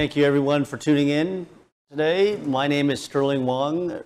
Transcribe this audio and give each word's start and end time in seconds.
Thank 0.00 0.16
you, 0.16 0.24
everyone, 0.24 0.64
for 0.64 0.78
tuning 0.78 1.10
in 1.10 1.46
today. 1.90 2.36
My 2.36 2.66
name 2.66 2.88
is 2.88 3.04
Sterling 3.04 3.44
Wong, 3.44 4.02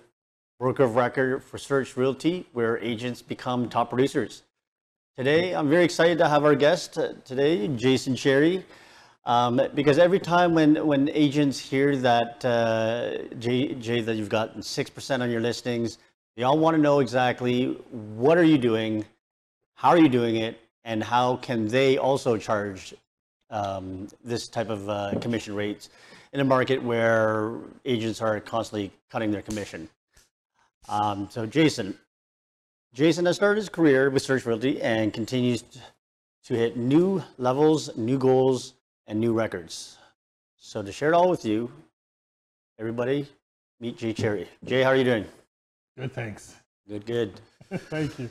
broker 0.59 0.83
of 0.83 0.97
record 0.97 1.41
for 1.41 1.57
Search 1.57 1.95
Realty, 1.95 2.45
where 2.51 2.77
agents 2.79 3.21
become 3.21 3.69
top 3.69 3.91
producers. 3.91 4.43
Today, 5.15 5.55
I'm 5.55 5.69
very 5.69 5.85
excited 5.85 6.17
to 6.17 6.27
have 6.27 6.43
our 6.43 6.53
guest 6.53 6.97
uh, 6.97 7.13
today, 7.23 7.69
Jason 7.69 8.13
Xerri, 8.15 8.61
um, 9.23 9.61
because 9.73 9.97
every 9.97 10.19
time 10.19 10.53
when, 10.53 10.85
when 10.85 11.07
agents 11.13 11.57
hear 11.59 11.95
that, 11.95 12.43
uh, 12.43 13.33
Jay, 13.39 13.73
Jay, 13.75 14.01
that 14.01 14.17
you've 14.17 14.27
gotten 14.27 14.59
6% 14.59 15.21
on 15.21 15.31
your 15.31 15.39
listings, 15.39 15.97
they 16.35 16.43
all 16.43 16.59
want 16.59 16.75
to 16.75 16.81
know 16.81 16.99
exactly 16.99 17.67
what 17.91 18.37
are 18.37 18.43
you 18.43 18.57
doing, 18.57 19.05
how 19.75 19.91
are 19.91 19.97
you 19.97 20.09
doing 20.09 20.35
it, 20.35 20.59
and 20.83 21.01
how 21.01 21.37
can 21.37 21.69
they 21.69 21.97
also 21.97 22.35
charge 22.35 22.93
um, 23.49 24.07
this 24.23 24.47
type 24.47 24.69
of 24.69 24.89
uh, 24.89 25.13
commission 25.21 25.55
rates 25.55 25.89
in 26.33 26.39
a 26.39 26.43
market 26.43 26.81
where 26.81 27.53
agents 27.85 28.21
are 28.21 28.39
constantly 28.39 28.91
cutting 29.09 29.31
their 29.31 29.41
commission. 29.41 29.87
Um, 30.89 31.27
so 31.31 31.45
Jason, 31.45 31.97
Jason 32.93 33.25
has 33.25 33.35
started 33.35 33.57
his 33.59 33.69
career 33.69 34.09
with 34.09 34.21
Search 34.21 34.45
Realty 34.45 34.81
and 34.81 35.13
continues 35.13 35.63
to 36.45 36.53
hit 36.53 36.77
new 36.77 37.23
levels, 37.37 37.95
new 37.97 38.17
goals, 38.17 38.73
and 39.07 39.19
new 39.19 39.33
records. 39.33 39.97
So 40.57 40.81
to 40.81 40.91
share 40.91 41.09
it 41.09 41.15
all 41.15 41.29
with 41.29 41.45
you, 41.45 41.71
everybody, 42.79 43.27
meet 43.79 43.97
Jay 43.97 44.13
Xerri. 44.13 44.47
Jay, 44.63 44.83
how 44.83 44.89
are 44.89 44.95
you 44.95 45.03
doing? 45.03 45.25
Good, 45.97 46.13
thanks. 46.13 46.55
Good, 46.87 47.05
good. 47.05 47.33
Thank 47.89 48.19
you. 48.19 48.29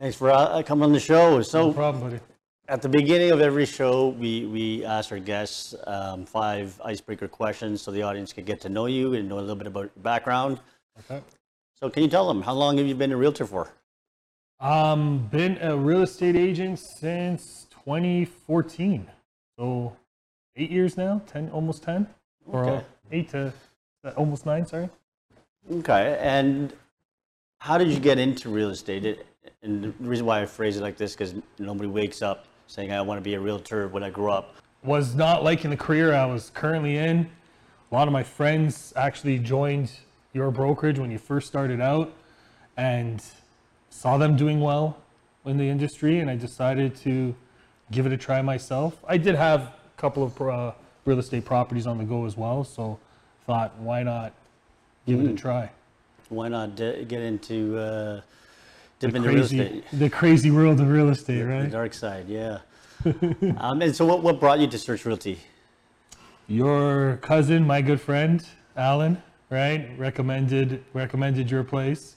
Thanks 0.00 0.16
for 0.16 0.30
uh, 0.30 0.62
coming 0.62 0.84
on 0.84 0.92
the 0.92 1.00
show. 1.00 1.42
So 1.42 1.68
No 1.68 1.72
problem, 1.72 2.10
buddy. 2.10 2.20
At 2.68 2.82
the 2.82 2.88
beginning 2.88 3.30
of 3.30 3.40
every 3.40 3.64
show, 3.64 4.08
we, 4.08 4.44
we 4.44 4.84
ask 4.84 5.10
our 5.10 5.18
guests 5.18 5.74
um, 5.86 6.26
five 6.26 6.78
icebreaker 6.84 7.26
questions 7.26 7.80
so 7.80 7.90
the 7.90 8.02
audience 8.02 8.30
can 8.30 8.44
get 8.44 8.60
to 8.60 8.68
know 8.68 8.84
you 8.84 9.14
and 9.14 9.26
know 9.26 9.38
a 9.38 9.40
little 9.40 9.56
bit 9.56 9.66
about 9.66 9.90
your 9.96 10.02
background. 10.02 10.60
Okay. 11.00 11.22
So, 11.80 11.88
can 11.88 12.02
you 12.02 12.10
tell 12.10 12.28
them 12.28 12.42
how 12.42 12.52
long 12.52 12.76
have 12.76 12.86
you 12.86 12.94
been 12.94 13.10
a 13.10 13.16
realtor 13.16 13.46
for? 13.46 13.72
Um, 14.60 15.28
been 15.28 15.56
a 15.62 15.74
real 15.74 16.02
estate 16.02 16.36
agent 16.36 16.78
since 16.78 17.66
2014. 17.70 19.08
So 19.58 19.96
eight 20.54 20.70
years 20.70 20.98
now, 20.98 21.22
10, 21.26 21.48
almost 21.50 21.82
10, 21.84 22.06
or 22.44 22.64
Okay. 22.66 22.84
eight 23.12 23.30
to 23.30 23.50
uh, 24.04 24.10
almost 24.10 24.44
nine, 24.44 24.66
sorry. 24.66 24.90
Okay, 25.72 26.18
and 26.20 26.74
how 27.60 27.78
did 27.78 27.88
you 27.88 27.98
get 27.98 28.18
into 28.18 28.50
real 28.50 28.68
estate? 28.68 29.06
It, 29.06 29.26
and 29.62 29.84
the 29.84 29.90
reason 30.00 30.26
why 30.26 30.42
I 30.42 30.46
phrase 30.46 30.76
it 30.76 30.82
like 30.82 30.98
this 30.98 31.12
because 31.14 31.34
nobody 31.58 31.88
wakes 31.88 32.20
up 32.20 32.44
saying 32.68 32.92
I 32.92 33.00
want 33.00 33.18
to 33.18 33.22
be 33.22 33.34
a 33.34 33.40
realtor 33.40 33.88
when 33.88 34.02
I 34.02 34.10
grow 34.10 34.30
up. 34.30 34.54
Was 34.84 35.14
not 35.14 35.42
liking 35.42 35.70
the 35.70 35.76
career 35.76 36.14
I 36.14 36.26
was 36.26 36.50
currently 36.50 36.98
in. 36.98 37.28
A 37.90 37.94
lot 37.94 38.06
of 38.06 38.12
my 38.12 38.22
friends 38.22 38.92
actually 38.94 39.38
joined 39.38 39.90
your 40.34 40.50
brokerage 40.50 40.98
when 40.98 41.10
you 41.10 41.18
first 41.18 41.48
started 41.48 41.80
out 41.80 42.12
and 42.76 43.24
saw 43.88 44.18
them 44.18 44.36
doing 44.36 44.60
well 44.60 44.98
in 45.46 45.56
the 45.56 45.68
industry 45.68 46.20
and 46.20 46.30
I 46.30 46.36
decided 46.36 46.94
to 46.96 47.34
give 47.90 48.04
it 48.04 48.12
a 48.12 48.18
try 48.18 48.42
myself. 48.42 49.02
I 49.08 49.16
did 49.16 49.34
have 49.34 49.62
a 49.62 49.72
couple 49.96 50.22
of 50.22 50.40
uh, 50.40 50.72
real 51.06 51.18
estate 51.18 51.46
properties 51.46 51.86
on 51.86 51.96
the 51.96 52.04
go 52.04 52.26
as 52.26 52.36
well, 52.36 52.64
so 52.64 52.98
thought 53.46 53.74
why 53.78 54.02
not 54.02 54.34
give 55.06 55.20
it 55.20 55.30
a 55.30 55.34
try. 55.34 55.70
Why 56.28 56.48
not 56.48 56.76
d- 56.76 57.06
get 57.08 57.22
into 57.22 57.78
uh, 57.78 58.20
dip 58.98 59.10
The 59.12 59.16
into 59.18 59.28
real 59.28 59.38
crazy, 59.38 59.60
estate? 59.60 59.84
the 59.92 60.10
crazy 60.10 60.50
world 60.50 60.80
of 60.80 60.88
real 60.88 61.08
estate, 61.08 61.42
right? 61.42 61.62
The 61.64 61.68
dark 61.68 61.94
side, 61.94 62.28
yeah. 62.28 62.58
um, 63.58 63.80
and 63.82 63.94
so, 63.94 64.04
what, 64.06 64.22
what 64.22 64.40
brought 64.40 64.58
you 64.58 64.66
to 64.66 64.78
Search 64.78 65.04
Realty? 65.04 65.38
Your 66.46 67.18
cousin, 67.18 67.66
my 67.66 67.82
good 67.82 68.00
friend 68.00 68.44
Alan, 68.76 69.22
right, 69.50 69.90
recommended 69.98 70.84
recommended 70.94 71.50
your 71.50 71.62
place, 71.64 72.16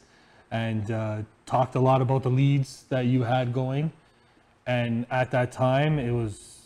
and 0.51 0.89
uh, 0.91 1.17
talked 1.45 1.75
a 1.75 1.79
lot 1.79 2.01
about 2.01 2.23
the 2.23 2.29
leads 2.29 2.83
that 2.89 3.05
you 3.05 3.23
had 3.23 3.53
going. 3.53 3.91
And 4.67 5.05
at 5.11 5.31
that 5.31 5.51
time, 5.51 5.99
it 5.99 6.11
was 6.11 6.59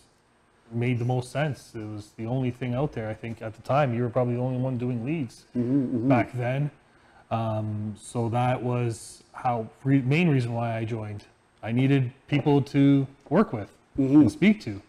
made 0.72 1.00
the 1.00 1.06
most 1.06 1.31
sense. 1.31 1.72
It 1.75 1.86
was 1.86 2.12
the 2.18 2.25
only 2.25 2.52
thing 2.52 2.74
out 2.74 2.92
there. 2.92 3.09
I 3.09 3.14
think 3.14 3.42
at 3.42 3.54
the 3.56 3.62
time 3.62 3.94
you 3.94 4.04
were 4.04 4.09
probably 4.09 4.36
the 4.36 4.42
only 4.42 4.59
one 4.59 4.78
doing 4.78 5.06
leads 5.06 5.46
back 5.56 6.34
then. 6.34 6.70
Um, 7.35 7.96
so 8.00 8.29
that 8.29 8.62
was 8.62 9.23
how 9.34 9.68
re- 9.84 10.01
main 10.01 10.29
reason 10.29 10.53
why 10.53 10.78
I 10.78 10.85
joined. 10.85 11.25
I 11.62 11.72
needed 11.72 12.12
people 12.28 12.62
to 12.75 13.07
work 13.29 13.51
with 13.51 13.69
and 13.97 14.31
speak 14.31 14.62
to. 14.62 14.81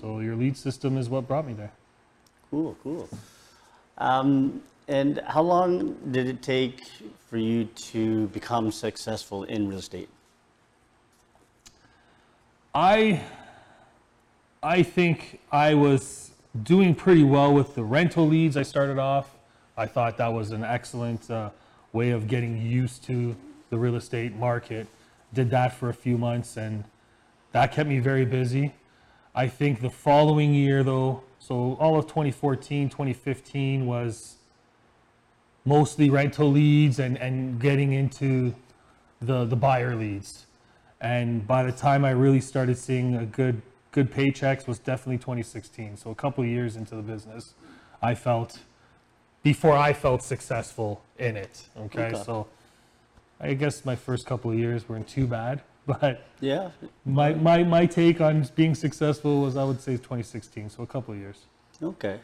So 0.00 0.20
your 0.20 0.36
lead 0.36 0.56
system 0.56 0.96
is 0.96 1.08
what 1.08 1.28
brought 1.28 1.46
me 1.46 1.54
there. 1.54 1.72
Cool, 2.50 2.76
cool. 2.82 3.08
Um, 3.98 4.62
and 4.88 5.22
how 5.26 5.42
long 5.42 5.96
did 6.10 6.26
it 6.26 6.42
take 6.42 6.82
for 7.28 7.36
you 7.36 7.64
to 7.92 8.26
become 8.28 8.72
successful 8.72 9.44
in 9.44 9.68
real 9.68 9.78
estate? 9.78 10.08
I 12.74 13.22
I 14.62 14.82
think 14.82 15.40
I 15.52 15.74
was 15.74 16.32
doing 16.62 16.94
pretty 16.94 17.24
well 17.24 17.52
with 17.54 17.74
the 17.74 17.84
rental 17.84 18.26
leads. 18.28 18.56
I 18.56 18.62
started 18.62 18.98
off. 18.98 19.36
I 19.76 19.86
thought 19.86 20.16
that 20.18 20.32
was 20.32 20.50
an 20.50 20.64
excellent 20.64 21.30
uh, 21.30 21.50
way 21.92 22.10
of 22.10 22.26
getting 22.26 22.60
used 22.60 23.04
to 23.04 23.36
the 23.70 23.78
real 23.78 23.96
estate 23.96 24.34
market. 24.34 24.86
Did 25.32 25.50
that 25.50 25.72
for 25.72 25.88
a 25.88 25.94
few 25.94 26.18
months, 26.18 26.56
and 26.56 26.84
that 27.52 27.72
kept 27.72 27.88
me 27.88 27.98
very 27.98 28.24
busy. 28.24 28.74
I 29.34 29.48
think 29.48 29.80
the 29.80 29.90
following 29.90 30.54
year, 30.54 30.82
though, 30.82 31.22
so 31.38 31.76
all 31.80 31.96
of 31.98 32.06
2014, 32.06 32.88
2015 32.88 33.86
was 33.86 34.36
mostly 35.64 36.10
rental 36.10 36.50
leads 36.50 36.98
and, 36.98 37.16
and 37.18 37.60
getting 37.60 37.92
into 37.92 38.54
the, 39.20 39.44
the 39.44 39.56
buyer 39.56 39.94
leads. 39.94 40.46
And 41.00 41.46
by 41.46 41.62
the 41.62 41.72
time 41.72 42.04
I 42.04 42.10
really 42.10 42.40
started 42.40 42.76
seeing 42.76 43.14
a 43.14 43.24
good 43.24 43.62
good 43.92 44.12
paychecks 44.12 44.66
was 44.66 44.78
definitely 44.78 45.18
2016. 45.18 45.96
So 45.96 46.10
a 46.10 46.14
couple 46.14 46.44
years 46.44 46.76
into 46.76 46.94
the 46.94 47.02
business, 47.02 47.54
I 48.00 48.14
felt 48.14 48.60
before 49.42 49.76
I 49.76 49.92
felt 49.92 50.22
successful 50.22 51.02
in 51.18 51.36
it. 51.36 51.68
Okay, 51.76 52.08
Okay. 52.08 52.22
so 52.24 52.46
I 53.40 53.54
guess 53.54 53.84
my 53.84 53.96
first 53.96 54.26
couple 54.26 54.50
of 54.50 54.58
years 54.58 54.88
weren't 54.88 55.08
too 55.08 55.26
bad, 55.26 55.62
but 55.86 56.26
Yeah. 56.40 56.70
my, 57.04 57.32
my, 57.34 57.64
my 57.64 57.86
take 57.86 58.20
on 58.20 58.46
being 58.54 58.74
successful 58.74 59.40
was 59.42 59.56
I 59.56 59.64
would 59.64 59.80
say 59.80 59.92
2016. 59.96 60.70
So 60.70 60.82
a 60.82 60.86
couple 60.86 61.14
of 61.14 61.20
years. 61.20 61.46
Okay. 61.82 62.20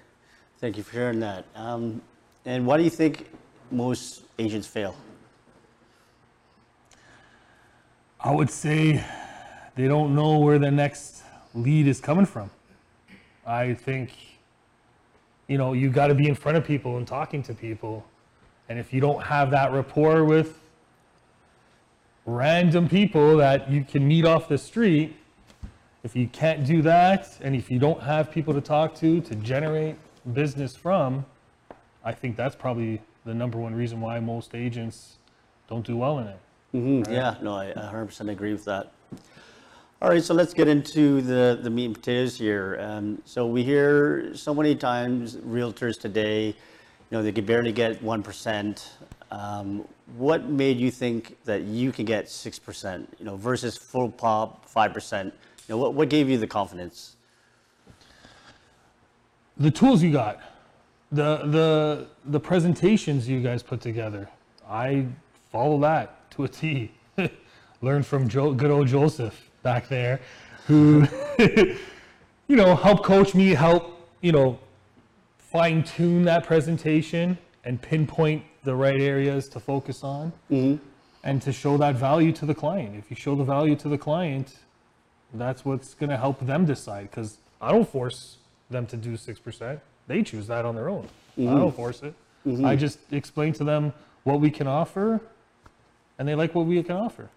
Thank 0.59 0.76
you 0.76 0.82
for 0.82 0.93
sharing 0.93 1.21
that. 1.21 1.44
Um, 1.55 2.03
and 2.44 2.66
why 2.66 2.76
do 2.76 2.82
you 2.82 2.91
think 2.91 3.28
most 3.71 4.22
agents 4.38 4.66
fail? 4.66 4.94
I 8.21 8.34
would 8.34 8.50
say 8.50 9.05
they 9.75 9.88
don't 9.88 10.15
know 10.15 10.38
where 10.38 10.59
the 10.59 10.71
next 10.71 11.22
lead 11.55 11.87
is 11.87 12.00
coming 12.00 12.26
from. 12.26 12.50
I 13.47 13.75
think, 13.75 14.10
you 15.49 15.59
know, 15.59 15.73
you 15.73 15.91
got 15.91 16.09
to 16.09 16.15
be 16.15 16.29
in 16.29 16.34
front 16.34 16.59
of 16.59 16.65
people 16.65 16.97
and 16.97 17.07
talking 17.07 17.43
to 17.45 17.55
people. 17.55 18.05
And 18.69 18.79
if 18.79 18.93
you 18.93 19.01
don't 19.01 19.23
have 19.23 19.51
that 19.53 19.73
rapport 19.73 20.25
with 20.25 20.59
random 22.25 22.89
people 22.89 23.37
that 23.37 23.71
you 23.71 23.85
can 23.85 24.06
meet 24.06 24.25
off 24.25 24.49
the 24.49 24.59
street, 24.59 25.17
if 26.03 26.17
you 26.17 26.27
can't 26.29 26.65
do 26.65 26.83
that, 26.83 27.37
and 27.41 27.55
if 27.55 27.71
you 27.71 27.79
don't 27.79 28.03
have 28.03 28.31
people 28.31 28.55
to 28.55 28.61
talk 28.61 28.95
to 28.97 29.21
to 29.23 29.35
generate 29.37 29.97
business 30.33 30.75
from, 30.75 31.25
I 32.05 32.12
think 32.12 32.37
that's 32.37 32.56
probably 32.56 33.01
the 33.25 33.35
number 33.35 33.59
one 33.59 33.75
reason 33.75 34.01
why 34.01 34.21
most 34.21 34.55
agents 34.55 35.17
don't 35.69 35.85
do 35.85 35.97
well 35.97 36.19
in 36.21 36.29
it. 36.29 36.39
Mhm, 36.75 37.11
Yeah, 37.11 37.37
no, 37.41 37.55
I 37.56 37.73
100% 37.73 38.29
agree 38.31 38.53
with 38.53 38.65
that. 38.67 38.93
All 40.02 40.10
right, 40.10 40.22
so 40.22 40.34
let's 40.34 40.52
get 40.52 40.69
into 40.69 41.22
the, 41.22 41.58
the 41.62 41.70
meat 41.70 41.87
and 41.87 41.94
potatoes 41.94 42.37
here. 42.37 42.78
Um, 42.81 43.22
so 43.25 43.46
we 43.46 43.62
hear 43.62 44.34
so 44.34 44.54
many 44.54 44.75
times 44.75 45.37
realtors 45.37 45.98
today, 45.98 46.48
you 46.48 46.54
know, 47.10 47.22
they 47.22 47.32
could 47.32 47.46
barely 47.46 47.72
get 47.72 48.02
1%. 48.02 48.88
Um, 49.31 49.88
what 50.16 50.48
made 50.48 50.78
you 50.78 50.90
think 50.90 51.43
that 51.44 51.62
you 51.62 51.93
can 51.93 52.04
get 52.04 52.26
6%, 52.26 53.06
you 53.19 53.25
know, 53.25 53.37
versus 53.37 53.76
full 53.76 54.10
pop 54.10 54.70
5%? 54.70 55.25
You 55.25 55.32
know, 55.69 55.78
what, 55.78 55.94
what 55.94 56.08
gave 56.08 56.28
you 56.28 56.38
the 56.38 56.46
confidence? 56.46 57.16
the 59.58 59.70
tools 59.70 60.02
you 60.02 60.12
got, 60.12 60.40
the 61.10 61.38
the 61.46 62.06
the 62.26 62.40
presentations 62.40 63.28
you 63.28 63.40
guys 63.40 63.62
put 63.62 63.81
together. 63.81 64.28
I 64.69 65.06
follow 65.50 65.78
that 65.81 66.31
to 66.32 66.44
a 66.44 66.48
T. 66.48 66.93
Learned 67.82 68.06
from 68.06 68.28
good 68.28 68.70
old 68.70 68.88
Joseph 68.88 69.50
back 69.67 69.89
there, 69.89 70.21
who 70.69 71.05
you 71.39 72.57
know 72.61 72.77
help 72.77 73.03
coach 73.03 73.35
me, 73.35 73.49
help 73.49 73.85
you 74.21 74.31
know 74.31 74.59
fine 75.39 75.83
tune 75.83 76.23
that 76.25 76.45
presentation 76.45 77.37
and 77.65 77.83
pinpoint 77.83 78.45
the 78.63 78.77
right 78.85 79.01
areas 79.01 79.49
to 79.49 79.59
focus 79.59 80.05
on, 80.05 80.33
mm-hmm. 80.51 80.77
and 81.25 81.43
to 81.43 81.53
show 81.53 81.77
that 81.77 81.97
value 81.97 82.31
to 82.31 82.47
the 82.47 82.55
client. 82.55 82.95
If 82.97 83.11
you 83.11 83.17
show 83.17 83.35
the 83.35 83.49
value 83.57 83.75
to 83.77 83.89
the 83.89 83.99
client, 83.99 84.55
that's 85.35 85.65
what's 85.65 85.95
going 85.95 86.11
to 86.11 86.17
help 86.17 86.39
them 86.53 86.65
decide 86.65 87.11
because 87.11 87.39
I 87.61 87.73
don't 87.73 87.89
force 87.89 88.39
them 88.71 88.87
to 88.87 88.97
do 88.97 89.13
6%. 89.13 89.81
they 90.07 90.23
choose 90.23 90.47
that 90.47 90.65
on 90.65 90.75
their 90.75 90.89
own. 90.89 91.09
I 91.39 91.43
don't 91.43 91.69
mm-hmm. 91.69 91.77
force 91.77 92.03
it. 92.03 92.15
Mm-hmm. 92.47 92.65
I 92.65 92.77
just 92.77 92.99
explain 93.11 93.53
to 93.55 93.65
them 93.65 93.93
what 94.23 94.41
we 94.41 94.51
can 94.51 94.67
offer, 94.67 95.21
and 96.19 96.29
they 96.29 96.37
like 96.37 96.55
what 96.55 96.67
we 96.67 96.83
can 96.83 96.97
offer. 96.97 97.29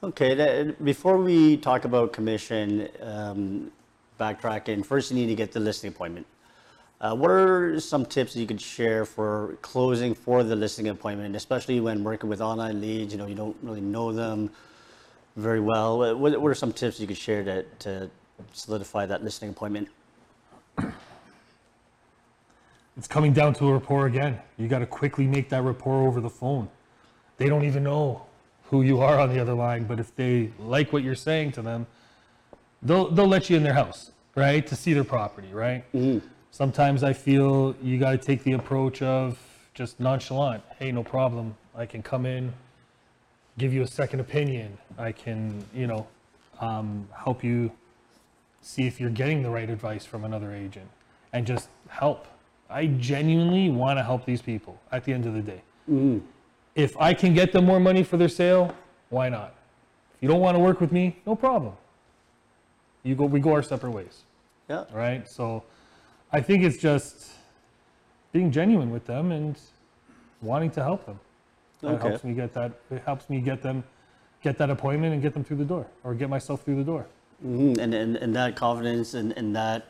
Okay, 0.00 0.32
that, 0.36 0.84
before 0.84 1.18
we 1.18 1.56
talk 1.56 1.84
about 1.84 2.12
commission, 2.12 2.88
um, 3.02 3.72
backtracking, 4.20 4.86
first 4.86 5.10
you 5.10 5.16
need 5.16 5.26
to 5.26 5.34
get 5.34 5.50
the 5.50 5.58
listing 5.58 5.88
appointment. 5.88 6.24
Uh, 7.00 7.16
what 7.16 7.32
are 7.32 7.80
some 7.80 8.06
tips 8.06 8.36
you 8.36 8.46
could 8.46 8.60
share 8.60 9.04
for 9.04 9.58
closing 9.60 10.14
for 10.14 10.44
the 10.44 10.54
listing 10.54 10.86
appointment, 10.86 11.34
especially 11.34 11.80
when 11.80 12.04
working 12.04 12.30
with 12.30 12.40
online 12.40 12.80
leads? 12.80 13.12
You 13.12 13.18
know, 13.18 13.26
you 13.26 13.34
don't 13.34 13.56
really 13.60 13.80
know 13.80 14.12
them 14.12 14.50
very 15.34 15.58
well. 15.58 15.98
What, 15.98 16.40
what 16.40 16.48
are 16.48 16.54
some 16.54 16.72
tips 16.72 17.00
you 17.00 17.08
could 17.08 17.18
share 17.18 17.42
to, 17.42 17.64
to 17.80 18.08
solidify 18.52 19.06
that 19.06 19.24
listing 19.24 19.48
appointment? 19.48 19.88
It's 22.96 23.08
coming 23.08 23.32
down 23.32 23.52
to 23.54 23.66
a 23.66 23.72
rapport 23.72 24.06
again. 24.06 24.38
You 24.58 24.68
got 24.68 24.78
to 24.78 24.86
quickly 24.86 25.26
make 25.26 25.48
that 25.48 25.64
rapport 25.64 26.06
over 26.06 26.20
the 26.20 26.30
phone. 26.30 26.68
They 27.36 27.48
don't 27.48 27.64
even 27.64 27.82
know 27.82 28.27
who 28.70 28.82
you 28.82 29.00
are 29.00 29.18
on 29.18 29.30
the 29.30 29.40
other 29.40 29.54
line, 29.54 29.84
but 29.84 29.98
if 29.98 30.14
they 30.14 30.50
like 30.58 30.92
what 30.92 31.02
you're 31.02 31.14
saying 31.14 31.52
to 31.52 31.62
them, 31.62 31.86
they'll 32.82 33.10
they'll 33.10 33.26
let 33.26 33.48
you 33.50 33.56
in 33.56 33.62
their 33.62 33.74
house, 33.74 34.10
right, 34.34 34.66
to 34.66 34.76
see 34.76 34.92
their 34.92 35.04
property, 35.04 35.48
right? 35.52 35.84
Sometimes 36.50 37.02
I 37.02 37.12
feel 37.12 37.74
you 37.82 37.98
got 37.98 38.12
to 38.12 38.18
take 38.18 38.42
the 38.44 38.52
approach 38.52 39.02
of 39.02 39.38
just 39.74 40.00
nonchalant. 40.00 40.62
Hey, 40.78 40.90
no 40.92 41.02
problem. 41.04 41.54
I 41.74 41.86
can 41.86 42.02
come 42.02 42.26
in, 42.26 42.52
give 43.58 43.72
you 43.72 43.82
a 43.82 43.86
second 43.86 44.20
opinion. 44.20 44.76
I 44.98 45.12
can, 45.12 45.64
you 45.74 45.86
know, 45.86 46.06
um, 46.60 47.08
help 47.16 47.44
you 47.44 47.70
see 48.60 48.86
if 48.86 49.00
you're 49.00 49.10
getting 49.10 49.42
the 49.42 49.50
right 49.50 49.70
advice 49.70 50.04
from 50.04 50.24
another 50.24 50.52
agent 50.52 50.88
and 51.32 51.46
just 51.46 51.68
help. 51.88 52.26
I 52.68 52.86
genuinely 52.86 53.70
want 53.70 53.98
to 53.98 54.02
help 54.02 54.26
these 54.26 54.42
people 54.42 54.78
at 54.90 55.04
the 55.04 55.12
end 55.12 55.26
of 55.26 55.34
the 55.34 55.40
day. 55.42 55.62
If 56.78 56.96
I 56.96 57.12
can 57.12 57.34
get 57.34 57.50
them 57.50 57.64
more 57.64 57.80
money 57.80 58.04
for 58.04 58.16
their 58.16 58.28
sale, 58.28 58.72
why 59.10 59.28
not? 59.28 59.52
If 60.14 60.22
you 60.22 60.28
don't 60.28 60.40
want 60.40 60.54
to 60.54 60.60
work 60.60 60.80
with 60.80 60.92
me, 60.92 61.16
no 61.26 61.34
problem. 61.34 61.74
You 63.02 63.16
go, 63.16 63.24
we 63.24 63.40
go 63.40 63.52
our 63.52 63.64
separate 63.64 63.90
ways, 63.90 64.22
Yeah, 64.70 64.84
right? 64.92 65.28
So 65.28 65.64
I 66.32 66.40
think 66.40 66.62
it's 66.62 66.76
just 66.76 67.32
being 68.30 68.52
genuine 68.52 68.90
with 68.92 69.06
them 69.06 69.32
and 69.32 69.58
wanting 70.40 70.70
to 70.72 70.82
help 70.84 71.04
them. 71.04 71.18
That 71.80 71.94
Okay. 71.94 72.08
helps 72.10 72.22
me 72.22 72.32
get 72.32 72.54
that. 72.54 72.70
It 72.92 73.02
helps 73.04 73.28
me 73.28 73.40
get 73.40 73.60
them, 73.60 73.82
get 74.44 74.56
that 74.58 74.70
appointment 74.70 75.12
and 75.14 75.20
get 75.20 75.34
them 75.34 75.42
through 75.42 75.56
the 75.56 75.64
door, 75.64 75.86
or 76.04 76.14
get 76.14 76.30
myself 76.30 76.62
through 76.62 76.76
the 76.76 76.84
door. 76.84 77.06
Mhm. 77.44 77.78
and, 77.78 77.92
and, 77.94 78.16
and 78.16 78.34
that 78.36 78.54
confidence 78.56 79.14
and, 79.14 79.32
and 79.36 79.54
that 79.56 79.86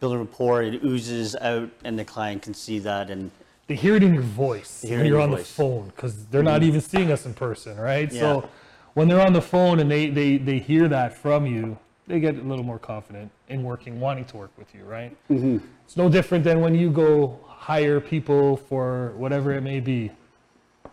building 0.00 0.18
rapport, 0.20 0.62
it 0.62 0.82
oozes 0.84 1.36
out 1.36 1.70
and 1.84 1.96
the 1.96 2.04
client 2.04 2.42
can 2.42 2.54
see 2.54 2.78
that 2.80 3.10
and 3.10 3.30
they 3.66 3.74
hear 3.74 3.96
it 3.96 4.02
in 4.02 4.14
your 4.14 4.22
voice 4.22 4.84
when 4.84 4.92
you're 4.92 5.06
your 5.06 5.20
on 5.20 5.30
voice. 5.30 5.40
the 5.40 5.54
phone 5.54 5.86
because 5.94 6.26
they're 6.26 6.42
not 6.42 6.62
even 6.62 6.80
seeing 6.80 7.10
us 7.10 7.26
in 7.26 7.34
person, 7.34 7.76
right? 7.76 8.12
Yeah. 8.12 8.20
So 8.20 8.48
when 8.94 9.08
they're 9.08 9.20
on 9.24 9.32
the 9.32 9.42
phone 9.42 9.80
and 9.80 9.90
they, 9.90 10.08
they, 10.08 10.36
they 10.38 10.58
hear 10.58 10.88
that 10.88 11.16
from 11.16 11.46
you, 11.46 11.78
they 12.06 12.20
get 12.20 12.36
a 12.36 12.42
little 12.42 12.64
more 12.64 12.78
confident 12.78 13.32
in 13.48 13.64
working, 13.64 13.98
wanting 13.98 14.24
to 14.26 14.36
work 14.36 14.52
with 14.56 14.72
you, 14.74 14.84
right? 14.84 15.16
It's 15.28 15.96
no 15.96 16.08
different 16.08 16.44
than 16.44 16.60
when 16.60 16.74
you 16.74 16.90
go 16.90 17.40
hire 17.46 18.00
people 18.00 18.56
for 18.56 19.12
whatever 19.16 19.52
it 19.52 19.62
may 19.62 19.80
be 19.80 20.12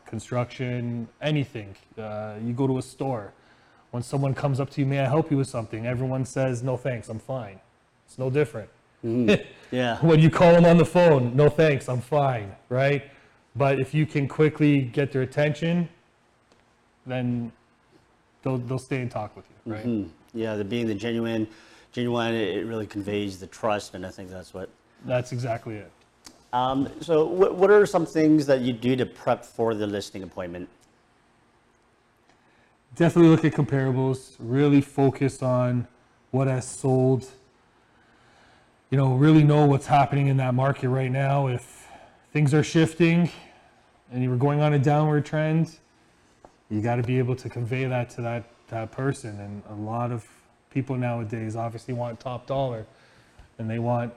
construction, 0.08 1.08
anything. 1.22 1.76
Uh, 1.98 2.36
you 2.44 2.54
go 2.54 2.66
to 2.68 2.78
a 2.78 2.82
store. 2.82 3.34
When 3.92 4.02
someone 4.02 4.34
comes 4.34 4.60
up 4.60 4.72
to 4.72 4.82
you, 4.82 4.88
may 4.88 5.00
I 5.00 5.06
help 5.08 5.30
you 5.30 5.38
with 5.38 5.48
something? 5.48 5.86
Everyone 5.86 6.26
says, 6.26 6.64
no 6.64 6.78
thanks, 6.78 7.10
I'm 7.10 7.20
fine. 7.20 7.60
It's 8.08 8.18
no 8.18 8.32
different. 8.32 8.70
yeah. 9.72 9.98
when 10.00 10.20
you 10.20 10.30
call 10.30 10.54
them 10.54 10.66
on 10.66 10.78
the 10.78 10.86
phone, 10.86 11.36
no 11.36 11.50
thanks, 11.50 11.90
I'm 11.90 12.02
fine, 12.02 12.56
right? 12.70 13.04
But 13.56 13.80
if 13.80 13.94
you 13.94 14.06
can 14.06 14.28
quickly 14.28 14.82
get 14.82 15.12
their 15.12 15.22
attention, 15.22 15.90
then 17.06 17.52
they'll, 18.42 18.58
they'll 18.58 18.80
stay 18.80 19.02
and 19.02 19.12
talk 19.12 19.36
with 19.36 19.46
you, 19.50 19.74
right? 19.74 19.86
Mm, 19.86 20.10
Yeah, 20.34 20.56
the 20.56 20.64
being 20.64 20.88
the 20.88 20.96
genuine, 20.96 21.48
genuine, 21.92 22.34
it 22.34 22.58
it 22.58 22.66
really 22.66 22.88
conveys 22.88 23.40
the 23.40 23.48
trust, 23.48 23.94
and 23.94 24.06
I 24.06 24.10
think 24.10 24.30
that's 24.30 24.54
what. 24.54 24.70
That's 25.06 25.34
exactly 25.34 25.76
it. 25.76 25.92
Um, 26.54 26.90
so, 27.02 27.26
what, 27.26 27.56
what 27.56 27.72
are 27.72 27.86
some 27.86 28.06
things 28.06 28.46
that 28.46 28.62
you 28.62 28.74
do 28.74 28.96
to 28.96 29.06
prep 29.06 29.44
for 29.44 29.74
the 29.74 29.86
listing 29.88 30.24
appointment? 30.24 30.70
Definitely 32.96 33.32
look 33.32 33.44
at 33.44 33.54
comparables, 33.54 34.36
really 34.40 34.80
focus 34.80 35.42
on 35.42 35.88
what 36.32 36.48
has 36.48 36.68
sold. 36.68 37.28
You 38.94 38.98
know, 38.98 39.16
really 39.16 39.44
know 39.44 39.66
what's 39.66 39.88
happening 39.88 40.28
in 40.28 40.38
that 40.38 40.54
market 40.54 40.88
right 40.88 41.12
now. 41.12 41.48
If 41.48 41.88
things 42.32 42.54
are 42.54 42.62
shifting 42.62 43.28
and 44.12 44.22
you 44.22 44.30
were 44.30 44.38
going 44.38 44.62
on 44.62 44.74
a 44.74 44.78
downward 44.78 45.26
trend, 45.26 45.80
you 46.70 46.80
got 46.80 46.98
to 46.98 47.02
be 47.02 47.18
able 47.18 47.36
to 47.38 47.50
convey 47.50 47.86
that 47.86 48.12
to 48.12 48.22
that, 48.22 48.44
that 48.68 48.92
person. 48.92 49.40
And 49.40 49.64
a 49.72 49.82
lot 49.82 50.12
of 50.12 50.28
people 50.70 50.96
nowadays 50.96 51.56
obviously 51.56 51.96
want 51.96 52.20
top 52.20 52.46
dollar 52.46 52.86
and 53.58 53.68
they 53.68 53.80
want, 53.80 54.14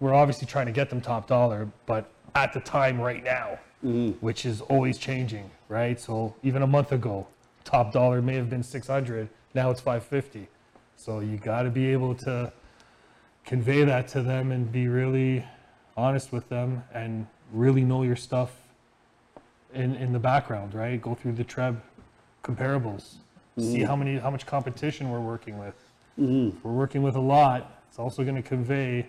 we're 0.00 0.12
obviously 0.12 0.46
trying 0.46 0.66
to 0.66 0.72
get 0.72 0.90
them 0.90 1.00
top 1.00 1.26
dollar, 1.26 1.66
but 1.86 2.12
at 2.34 2.52
the 2.52 2.60
time 2.60 3.00
right 3.00 3.24
now, 3.24 3.58
mm-hmm. 3.82 4.10
which 4.22 4.44
is 4.44 4.60
always 4.60 4.98
changing, 4.98 5.50
right? 5.70 5.98
So 5.98 6.36
even 6.42 6.60
a 6.60 6.66
month 6.66 6.92
ago, 6.92 7.26
top 7.64 7.90
dollar 7.90 8.20
may 8.20 8.34
have 8.34 8.50
been 8.50 8.64
600, 8.64 9.30
now 9.54 9.70
it's 9.70 9.80
550. 9.80 10.46
So 10.94 11.20
you 11.20 11.38
got 11.38 11.62
to 11.62 11.70
be 11.70 11.86
able 11.86 12.14
to 12.16 12.52
convey 13.50 13.82
that 13.82 14.06
to 14.06 14.22
them 14.22 14.52
and 14.52 14.70
be 14.70 14.86
really 14.86 15.44
honest 15.96 16.30
with 16.30 16.48
them 16.48 16.84
and 16.94 17.26
really 17.52 17.82
know 17.82 18.04
your 18.04 18.14
stuff 18.14 18.52
in, 19.74 19.96
in 19.96 20.12
the 20.12 20.20
background, 20.20 20.72
right? 20.72 21.02
Go 21.02 21.16
through 21.16 21.32
the 21.32 21.42
Treb 21.42 21.82
comparables, 22.44 23.14
see 23.58 23.78
mm-hmm. 23.78 23.86
how 23.86 23.96
many 23.96 24.18
how 24.18 24.30
much 24.30 24.46
competition 24.46 25.10
we're 25.10 25.18
working 25.18 25.58
with. 25.58 25.74
If 26.48 26.64
We're 26.64 26.78
working 26.84 27.02
with 27.02 27.16
a 27.16 27.20
lot. 27.20 27.82
It's 27.88 27.98
also 27.98 28.22
going 28.22 28.36
to 28.36 28.48
convey 28.48 29.08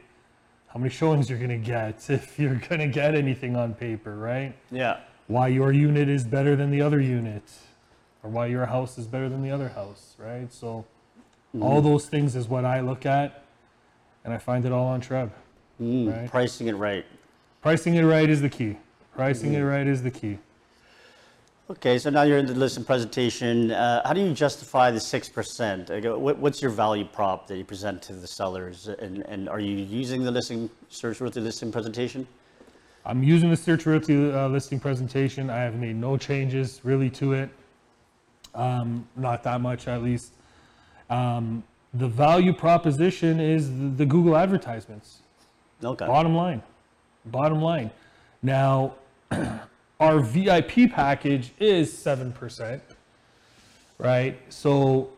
how 0.69 0.79
many 0.79 0.89
showings 0.89 1.29
you're 1.29 1.37
going 1.37 1.61
to 1.61 1.69
get 1.75 2.09
if 2.09 2.39
you're 2.39 2.55
going 2.55 2.79
to 2.79 2.87
get 2.87 3.13
anything 3.13 3.55
on 3.55 3.75
paper, 3.75 4.17
right? 4.17 4.55
Yeah. 4.71 5.01
Why 5.27 5.49
your 5.49 5.71
unit 5.71 6.09
is 6.09 6.23
better 6.23 6.55
than 6.55 6.71
the 6.71 6.81
other 6.81 6.99
unit, 6.99 7.43
or 8.23 8.31
why 8.31 8.47
your 8.47 8.65
house 8.65 8.97
is 8.97 9.05
better 9.05 9.29
than 9.29 9.43
the 9.43 9.51
other 9.51 9.69
house, 9.69 10.15
right? 10.17 10.51
So, 10.51 10.67
all 11.59 11.77
mm-hmm. 11.77 11.89
those 11.89 12.07
things 12.07 12.35
is 12.35 12.47
what 12.47 12.65
I 12.65 12.79
look 12.79 13.05
at, 13.05 13.43
and 14.23 14.33
I 14.33 14.37
find 14.37 14.65
it 14.65 14.71
all 14.71 14.87
on 14.87 15.01
Treb. 15.01 15.31
Right. 15.79 16.29
Pricing 16.29 16.67
it 16.67 16.73
right. 16.73 17.05
Pricing 17.61 17.95
it 17.95 18.03
right 18.03 18.29
is 18.29 18.41
the 18.41 18.49
key. 18.49 18.77
Pricing 19.15 19.53
it 19.53 19.61
right 19.61 19.87
is 19.87 20.03
the 20.03 20.11
key. 20.11 20.37
Okay, 21.69 21.97
so 21.97 22.09
now 22.09 22.23
you're 22.23 22.37
in 22.37 22.45
the 22.45 22.53
listing 22.53 22.83
presentation. 22.83 23.71
Uh, 23.71 24.01
how 24.05 24.13
do 24.13 24.21
you 24.21 24.33
justify 24.33 24.91
the 24.91 24.99
six 24.99 25.29
percent? 25.29 25.89
What, 25.89 26.37
what's 26.37 26.61
your 26.61 26.71
value 26.71 27.05
prop 27.05 27.47
that 27.47 27.57
you 27.57 27.63
present 27.63 28.01
to 28.03 28.13
the 28.13 28.27
sellers, 28.27 28.87
and, 28.87 29.25
and 29.27 29.47
are 29.47 29.59
you 29.59 29.77
using 29.77 30.23
the 30.23 30.31
listing 30.31 30.69
search 30.89 31.21
realty 31.21 31.39
listing 31.39 31.71
presentation? 31.71 32.27
I'm 33.05 33.23
using 33.23 33.49
the 33.49 33.57
Search 33.57 33.85
Realty 33.85 34.31
uh, 34.31 34.47
listing 34.47 34.79
presentation. 34.79 35.49
I 35.49 35.59
have 35.59 35.75
made 35.75 35.95
no 35.95 36.17
changes 36.17 36.81
really 36.83 37.09
to 37.11 37.33
it. 37.33 37.49
Um, 38.53 39.07
not 39.15 39.43
that 39.43 39.59
much, 39.59 39.87
at 39.87 40.03
least. 40.03 40.33
Um, 41.09 41.63
the 41.93 42.07
value 42.07 42.53
proposition 42.53 43.39
is 43.39 43.69
the, 43.97 44.05
Google 44.05 44.37
advertisements. 44.37 45.19
Okay. 45.83 46.05
Bottom 46.05 46.35
line. 46.35 46.61
Bottom 47.25 47.61
line. 47.61 47.91
Now, 48.41 48.95
our 49.99 50.19
VIP 50.19 50.91
package 50.91 51.51
is 51.59 51.93
7%, 51.93 52.81
right? 53.97 54.39
So 54.51 55.11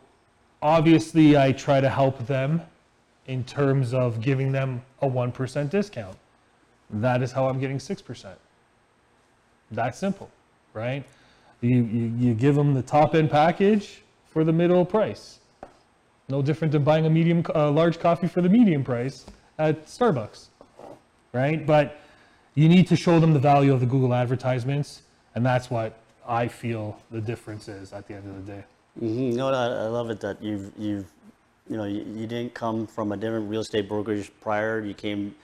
obviously, 0.62 1.38
I 1.38 1.52
try 1.52 1.80
to 1.80 1.90
help 1.90 2.26
them 2.26 2.62
in 3.28 3.44
terms 3.44 3.94
of 3.94 4.20
giving 4.20 4.52
them 4.52 4.82
a 5.02 5.10
1% 5.10 5.70
discount. 5.70 6.18
That 6.90 7.22
is 7.22 7.32
how 7.32 7.48
I'm 7.48 7.60
getting 7.60 7.78
6%. 7.78 8.34
That 9.72 9.96
simple, 9.96 10.30
right? 10.74 11.04
You, 11.62 11.84
you, 11.84 12.14
you 12.18 12.34
give 12.34 12.56
them 12.56 12.74
the 12.74 12.82
top 12.82 13.16
end 13.16 13.32
package 13.32 14.02
for 14.30 14.44
the 14.44 14.52
middle 14.52 14.84
price. 14.86 15.40
No 16.34 16.42
different 16.42 16.72
than 16.72 16.84
buying 16.84 17.06
a 17.06 17.12
medium, 17.12 17.44
uh, 17.54 17.70
large 17.70 18.00
coffee 18.00 18.26
for 18.26 18.42
the 18.42 18.50
medium 18.50 18.84
price 18.84 19.24
at 19.60 19.86
Starbucks, 19.86 20.48
right? 21.32 21.64
But 21.64 22.02
you 22.56 22.68
need 22.68 22.88
to 22.88 22.96
show 22.96 23.20
them 23.20 23.34
the 23.34 23.40
value 23.40 23.72
of 23.72 23.82
the 23.82 23.86
Google 23.86 24.16
advertisements, 24.16 25.04
and 25.36 25.46
that's 25.46 25.70
what 25.70 26.00
I 26.28 26.48
feel 26.48 27.00
the 27.12 27.22
difference 27.22 27.68
is 27.68 27.94
at 27.94 28.08
the 28.08 28.16
end 28.16 28.28
of 28.28 28.44
the 28.44 28.52
day. 28.52 28.64
hmm 28.98 29.30
No, 29.36 29.50
I, 29.50 29.66
I 29.86 29.88
love 29.90 30.10
it 30.10 30.22
that 30.22 30.42
you've 30.42 30.72
you've 30.76 31.06
you 31.70 31.78
know 31.78 31.84
you, 31.84 32.04
you 32.16 32.26
didn't 32.26 32.56
come 32.56 32.88
from 32.88 33.12
a 33.12 33.18
different 33.18 33.48
real 33.48 33.62
estate 33.62 33.88
brokerage 33.88 34.32
prior. 34.42 34.80
You 34.82 34.96
came 34.96 35.36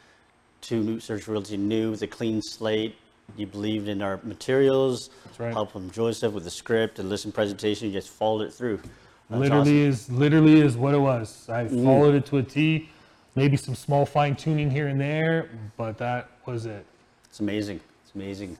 to 0.62 0.84
New 0.84 1.00
Search 1.00 1.28
Realty 1.28 1.56
new 1.56 1.92
with 1.92 2.02
a 2.02 2.08
clean 2.08 2.42
slate. 2.42 2.96
You 3.38 3.46
believed 3.46 3.90
in 3.90 4.02
our 4.02 4.20
materials. 4.24 5.12
That's 5.26 5.40
right. 5.40 5.54
Help 5.54 5.72
from 5.72 5.92
Joseph 5.92 6.34
with 6.34 6.46
the 6.46 6.50
script 6.50 6.98
and 6.98 7.10
listen 7.10 7.32
presentation. 7.32 7.90
You 7.90 7.94
just 7.94 8.10
followed 8.10 8.42
it 8.42 8.52
through. 8.52 8.82
That's 9.30 9.42
literally 9.42 9.82
is 9.82 10.10
literally 10.10 10.62
is 10.62 10.76
what 10.76 10.94
it 10.94 11.00
was. 11.00 11.48
I 11.50 11.68
followed 11.68 12.16
it 12.16 12.26
to 12.28 12.38
a 12.38 12.44
T. 12.44 12.90
maybe 13.36 13.58
some 13.58 13.76
small 13.76 14.06
fine 14.06 14.36
tuning 14.36 14.72
here 14.72 14.88
and 14.88 15.00
there, 15.00 15.50
but 15.78 15.98
that 16.00 16.30
was 16.46 16.66
it. 16.66 16.86
It's 17.26 17.40
amazing. 17.40 17.80
It's 18.04 18.16
amazing. 18.16 18.58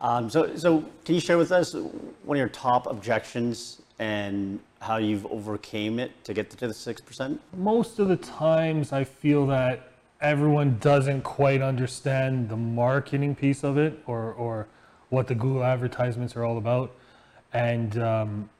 Um, 0.00 0.28
so, 0.28 0.54
so 0.56 0.84
can 1.04 1.14
you 1.14 1.20
share 1.20 1.38
with 1.38 1.52
us 1.52 1.74
one 1.74 2.36
of 2.36 2.38
your 2.38 2.48
top 2.48 2.86
objections 2.86 3.80
and 3.98 4.58
how 4.80 4.96
you've 4.96 5.24
overcame 5.26 5.98
it 5.98 6.10
to 6.24 6.34
get 6.34 6.50
to 6.50 6.66
the 6.66 6.74
six 6.74 7.00
percent? 7.00 7.40
most 7.56 7.98
of 7.98 8.08
the 8.08 8.16
times 8.16 8.92
I 8.92 9.04
feel 9.04 9.46
that 9.46 9.92
everyone 10.20 10.78
doesn't 10.78 11.22
quite 11.22 11.62
understand 11.62 12.48
the 12.48 12.56
marketing 12.56 13.34
piece 13.34 13.64
of 13.64 13.76
it 13.78 14.02
or, 14.06 14.32
or 14.34 14.68
what 15.08 15.26
the 15.26 15.34
Google 15.34 15.64
advertisements 15.64 16.36
are 16.36 16.44
all 16.44 16.58
about. 16.58 16.94
And 17.52 17.98
um, 17.98 18.50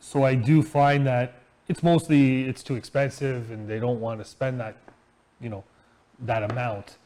so 0.00 0.24
I 0.24 0.34
do 0.34 0.62
find 0.62 1.06
that 1.06 1.40
it's 1.68 1.82
mostly 1.82 2.44
it's 2.44 2.62
too 2.62 2.76
expensive 2.76 3.50
and 3.50 3.68
they 3.68 3.78
don't 3.78 4.00
want 4.00 4.20
to 4.20 4.24
spend 4.24 4.60
that, 4.60 4.76
you 5.40 5.48
know, 5.48 5.64
that 6.20 6.48
amount. 6.50 6.96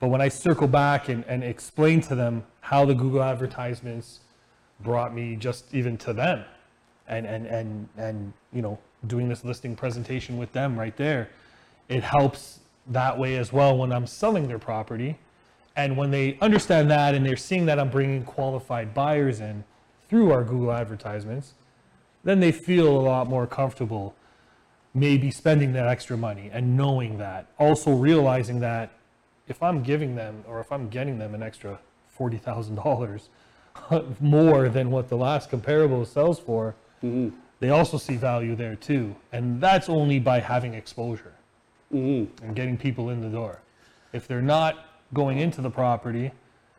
But 0.00 0.08
when 0.08 0.20
I 0.20 0.28
circle 0.28 0.68
back 0.68 1.08
and, 1.08 1.24
and 1.26 1.42
explain 1.42 2.00
to 2.02 2.14
them 2.14 2.44
how 2.60 2.84
the 2.84 2.94
Google 2.94 3.22
advertisements 3.22 4.20
brought 4.80 5.14
me 5.14 5.36
just 5.36 5.74
even 5.74 5.96
to 5.98 6.12
them 6.12 6.44
and, 7.08 7.26
and, 7.26 7.46
and, 7.46 7.88
and, 7.96 8.32
you 8.52 8.62
know, 8.62 8.78
doing 9.06 9.28
this 9.28 9.44
listing 9.44 9.74
presentation 9.74 10.36
with 10.38 10.52
them 10.52 10.78
right 10.78 10.96
there, 10.96 11.30
it 11.88 12.02
helps 12.02 12.60
that 12.88 13.18
way 13.18 13.36
as 13.36 13.52
well 13.52 13.76
when 13.76 13.92
I'm 13.92 14.06
selling 14.06 14.48
their 14.48 14.58
property. 14.58 15.18
And 15.76 15.96
when 15.96 16.10
they 16.10 16.38
understand 16.40 16.90
that 16.90 17.14
and 17.14 17.24
they're 17.24 17.36
seeing 17.36 17.66
that 17.66 17.78
I'm 17.78 17.90
bringing 17.90 18.24
qualified 18.24 18.94
buyers 18.94 19.40
in 19.40 19.64
through 20.08 20.32
our 20.32 20.42
Google 20.42 20.72
advertisements, 20.72 21.54
then 22.28 22.40
they 22.40 22.52
feel 22.52 22.88
a 22.88 23.00
lot 23.00 23.26
more 23.26 23.46
comfortable 23.46 24.14
maybe 24.92 25.30
spending 25.30 25.72
that 25.72 25.86
extra 25.86 26.14
money 26.14 26.50
and 26.52 26.76
knowing 26.76 27.16
that. 27.16 27.46
Also 27.58 27.90
realizing 27.92 28.60
that 28.60 28.90
if 29.46 29.62
I'm 29.62 29.82
giving 29.82 30.14
them 30.14 30.44
or 30.46 30.60
if 30.60 30.70
I'm 30.70 30.90
getting 30.90 31.18
them 31.18 31.34
an 31.34 31.42
extra 31.42 31.78
$40,000 32.18 34.16
more 34.20 34.68
than 34.68 34.90
what 34.90 35.08
the 35.08 35.16
last 35.16 35.48
comparable 35.48 36.04
sells 36.04 36.38
for, 36.38 36.74
mm-hmm. 37.02 37.34
they 37.60 37.70
also 37.70 37.96
see 37.96 38.16
value 38.16 38.54
there 38.54 38.76
too. 38.76 39.16
And 39.32 39.58
that's 39.58 39.88
only 39.88 40.18
by 40.18 40.40
having 40.40 40.74
exposure 40.74 41.32
mm-hmm. 41.90 42.44
and 42.44 42.54
getting 42.54 42.76
people 42.76 43.08
in 43.08 43.22
the 43.22 43.30
door. 43.30 43.62
If 44.12 44.28
they're 44.28 44.42
not 44.42 44.84
going 45.14 45.38
into 45.38 45.62
the 45.62 45.70
property, 45.70 46.32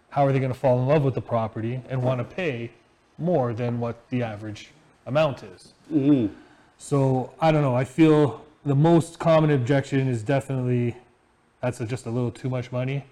how 0.09 0.27
are 0.27 0.31
they 0.31 0.39
going 0.39 0.53
to 0.53 0.59
fall 0.59 0.79
in 0.79 0.87
love 0.87 1.03
with 1.03 1.15
the 1.15 1.21
property 1.21 1.81
and 1.89 2.03
want 2.03 2.19
to 2.19 2.35
pay 2.35 2.69
more 3.17 3.51
than 3.51 3.79
what 3.79 4.07
the 4.09 4.21
average 4.21 4.69
amount 5.09 5.43
is? 5.43 5.73
Mm-hmm. 5.91 6.33
So 6.77 7.33
I 7.41 7.51
don't 7.51 7.61
know. 7.61 7.75
I 7.75 7.83
feel 7.83 8.45
the 8.65 8.75
most 8.75 9.19
common 9.19 9.51
objection 9.51 10.07
is 10.07 10.23
definitely 10.23 10.95
that's 11.61 11.81
a, 11.81 11.85
just 11.85 12.05
a 12.05 12.09
little 12.09 12.31
too 12.31 12.49
much 12.49 12.71
money, 12.71 13.03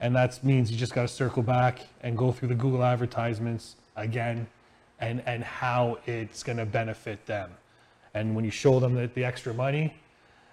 and 0.00 0.16
that 0.16 0.42
means 0.42 0.72
you 0.72 0.78
just 0.78 0.94
got 0.94 1.02
to 1.02 1.08
circle 1.08 1.42
back 1.42 1.80
and 2.02 2.16
go 2.16 2.32
through 2.32 2.48
the 2.48 2.54
Google 2.54 2.82
advertisements 2.82 3.76
again, 3.96 4.46
and 5.00 5.22
and 5.26 5.44
how 5.44 5.98
it's 6.06 6.42
going 6.42 6.58
to 6.58 6.64
benefit 6.64 7.26
them. 7.26 7.50
And 8.14 8.34
when 8.34 8.44
you 8.44 8.50
show 8.50 8.80
them 8.80 8.94
that 8.94 9.14
the 9.14 9.24
extra 9.24 9.52
money, 9.52 9.94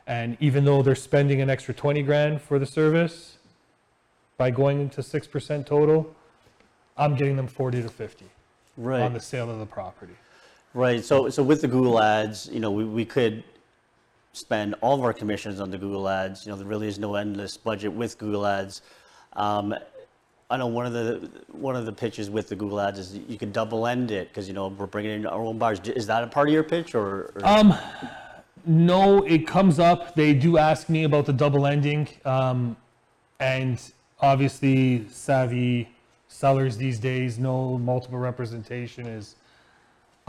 and 0.08 0.36
even 0.41 0.65
though 0.65 0.81
they're 0.81 0.96
spending 0.96 1.39
an 1.39 1.50
extra 1.50 1.74
twenty 1.74 2.01
grand 2.03 2.41
for 2.41 2.60
the 2.60 2.65
service, 2.65 3.38
by 4.38 4.51
going 4.51 4.81
into 4.81 5.01
six 5.01 5.27
percent 5.27 5.65
total, 5.65 6.13
I'm 6.98 7.15
getting 7.15 7.38
them 7.38 7.48
forty 7.48 7.81
to 7.81 7.89
fifty 7.89 8.25
Right. 8.77 9.01
on 9.01 9.13
the 9.13 9.19
sale 9.19 9.50
of 9.50 9.60
the 9.60 9.65
property. 9.65 10.13
Right. 10.74 11.04
So, 11.04 11.30
so 11.30 11.42
with 11.42 11.62
the 11.62 11.68
Google 11.68 12.02
ads, 12.02 12.50
you 12.52 12.60
know, 12.60 12.72
we, 12.72 12.86
we 12.86 13.06
could 13.06 13.44
spend 14.34 14.76
all 14.82 14.96
of 14.96 15.04
our 15.04 15.14
commissions 15.14 15.60
on 15.60 15.72
the 15.72 15.78
Google 15.78 16.08
ads. 16.08 16.46
You 16.46 16.52
know, 16.52 16.58
there 16.58 16.68
really 16.68 16.88
is 16.88 17.00
no 17.00 17.16
endless 17.16 17.58
budget 17.58 17.92
with 17.92 18.18
Google 18.18 18.46
ads. 18.46 18.82
Um, 19.34 19.74
I 20.52 20.58
know 20.58 20.68
one 20.68 20.86
of 20.88 20.94
the 20.94 21.30
one 21.52 21.76
of 21.76 21.86
the 21.86 21.94
pitches 21.94 22.30
with 22.30 22.50
the 22.50 22.56
Google 22.56 22.80
ads 22.80 22.98
is 22.98 23.20
you 23.28 23.38
can 23.38 23.52
double 23.52 23.86
end 23.86 24.10
it 24.10 24.30
because 24.30 24.48
you 24.48 24.54
know 24.54 24.68
we're 24.70 24.88
bringing 24.88 25.12
in 25.12 25.26
our 25.28 25.42
own 25.42 25.60
buyers. 25.60 25.80
Is 25.82 26.08
that 26.08 26.24
a 26.24 26.28
part 26.28 26.48
of 26.48 26.54
your 26.54 26.64
pitch 26.64 26.96
or? 26.96 27.32
or 27.36 27.42
Um, 27.44 27.76
no, 28.66 29.24
it 29.26 29.46
comes 29.46 29.80
up. 29.80 30.16
They 30.16 30.34
do 30.34 30.58
ask 30.58 30.90
me 30.90 31.04
about 31.04 31.26
the 31.28 31.34
double 31.34 31.68
ending, 31.68 32.08
um, 32.26 32.76
and 33.40 33.80
obviously, 34.22 35.08
savvy 35.10 35.90
sellers 36.28 36.78
these 36.78 37.00
days 37.00 37.38
know 37.38 37.78
multiple 37.78 38.20
representation 38.20 39.06
is 39.06 39.36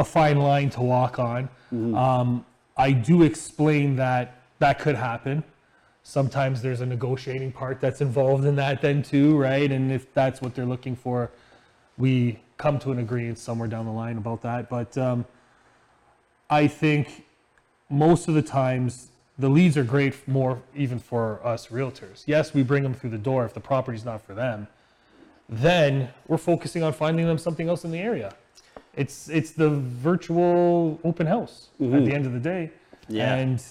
a 0.01 0.05
fine 0.05 0.39
line 0.39 0.71
to 0.71 0.81
walk 0.81 1.19
on. 1.19 1.49
Um, 1.95 2.47
I 2.77 2.93
do 2.93 3.23
explain 3.23 3.97
that 3.97 4.41
that 4.59 4.79
could 4.79 4.97
happen. 4.97 5.45
Sometimes 6.03 6.63
there's 6.63 6.81
a 6.81 6.87
negotiating 6.87 7.53
part 7.53 7.81
that's 7.81 8.01
involved 8.01 8.47
in 8.47 8.57
that, 8.57 8.81
then 8.81 9.03
too, 9.03 9.37
right? 9.37 9.71
And 9.71 9.93
if 9.93 10.13
that's 10.15 10.41
what 10.41 10.55
they're 10.55 10.65
looking 10.65 10.97
for, 10.97 11.31
we 11.99 12.41
come 12.57 12.79
to 12.81 12.93
an 12.93 12.99
agreement 12.99 13.39
somewhere 13.39 13.69
down 13.69 13.85
the 13.85 13.93
line 13.93 14.17
about 14.17 14.41
that. 14.43 14.71
But 14.71 14.97
um, 14.97 15.27
I 16.49 16.67
think 16.67 17.27
most 17.91 18.27
of 18.27 18.35
the 18.35 18.43
times 18.43 19.09
the 19.39 19.51
leads 19.51 19.77
are 19.77 19.85
great 19.85 20.27
more 20.27 20.63
even 20.75 20.99
for 20.99 21.47
us 21.47 21.69
realtors. 21.69 22.23
Yes, 22.27 22.55
we 22.55 22.63
bring 22.63 22.83
them 22.83 22.95
through 22.95 23.11
the 23.11 23.19
door 23.19 23.45
if 23.45 23.53
the 23.53 23.61
property's 23.61 24.05
not 24.05 24.23
for 24.23 24.35
them. 24.35 24.67
Then 25.49 26.09
we're 26.27 26.39
focusing 26.39 26.83
on 26.83 26.95
finding 26.95 27.27
them 27.27 27.39
something 27.39 27.69
else 27.69 27.85
in 27.85 27.91
the 27.91 27.99
area. 27.99 28.35
It's 28.95 29.29
it's 29.29 29.53
the 29.53 29.71
virtual 29.71 30.99
open 31.05 31.27
house 31.27 31.69
at 31.75 31.79
the 31.79 31.97
mm-hmm. 31.97 32.13
end 32.13 32.27
of 32.27 32.33
the 32.33 32.41
day. 32.41 32.71
Yeah. 33.09 33.35
And 33.35 33.63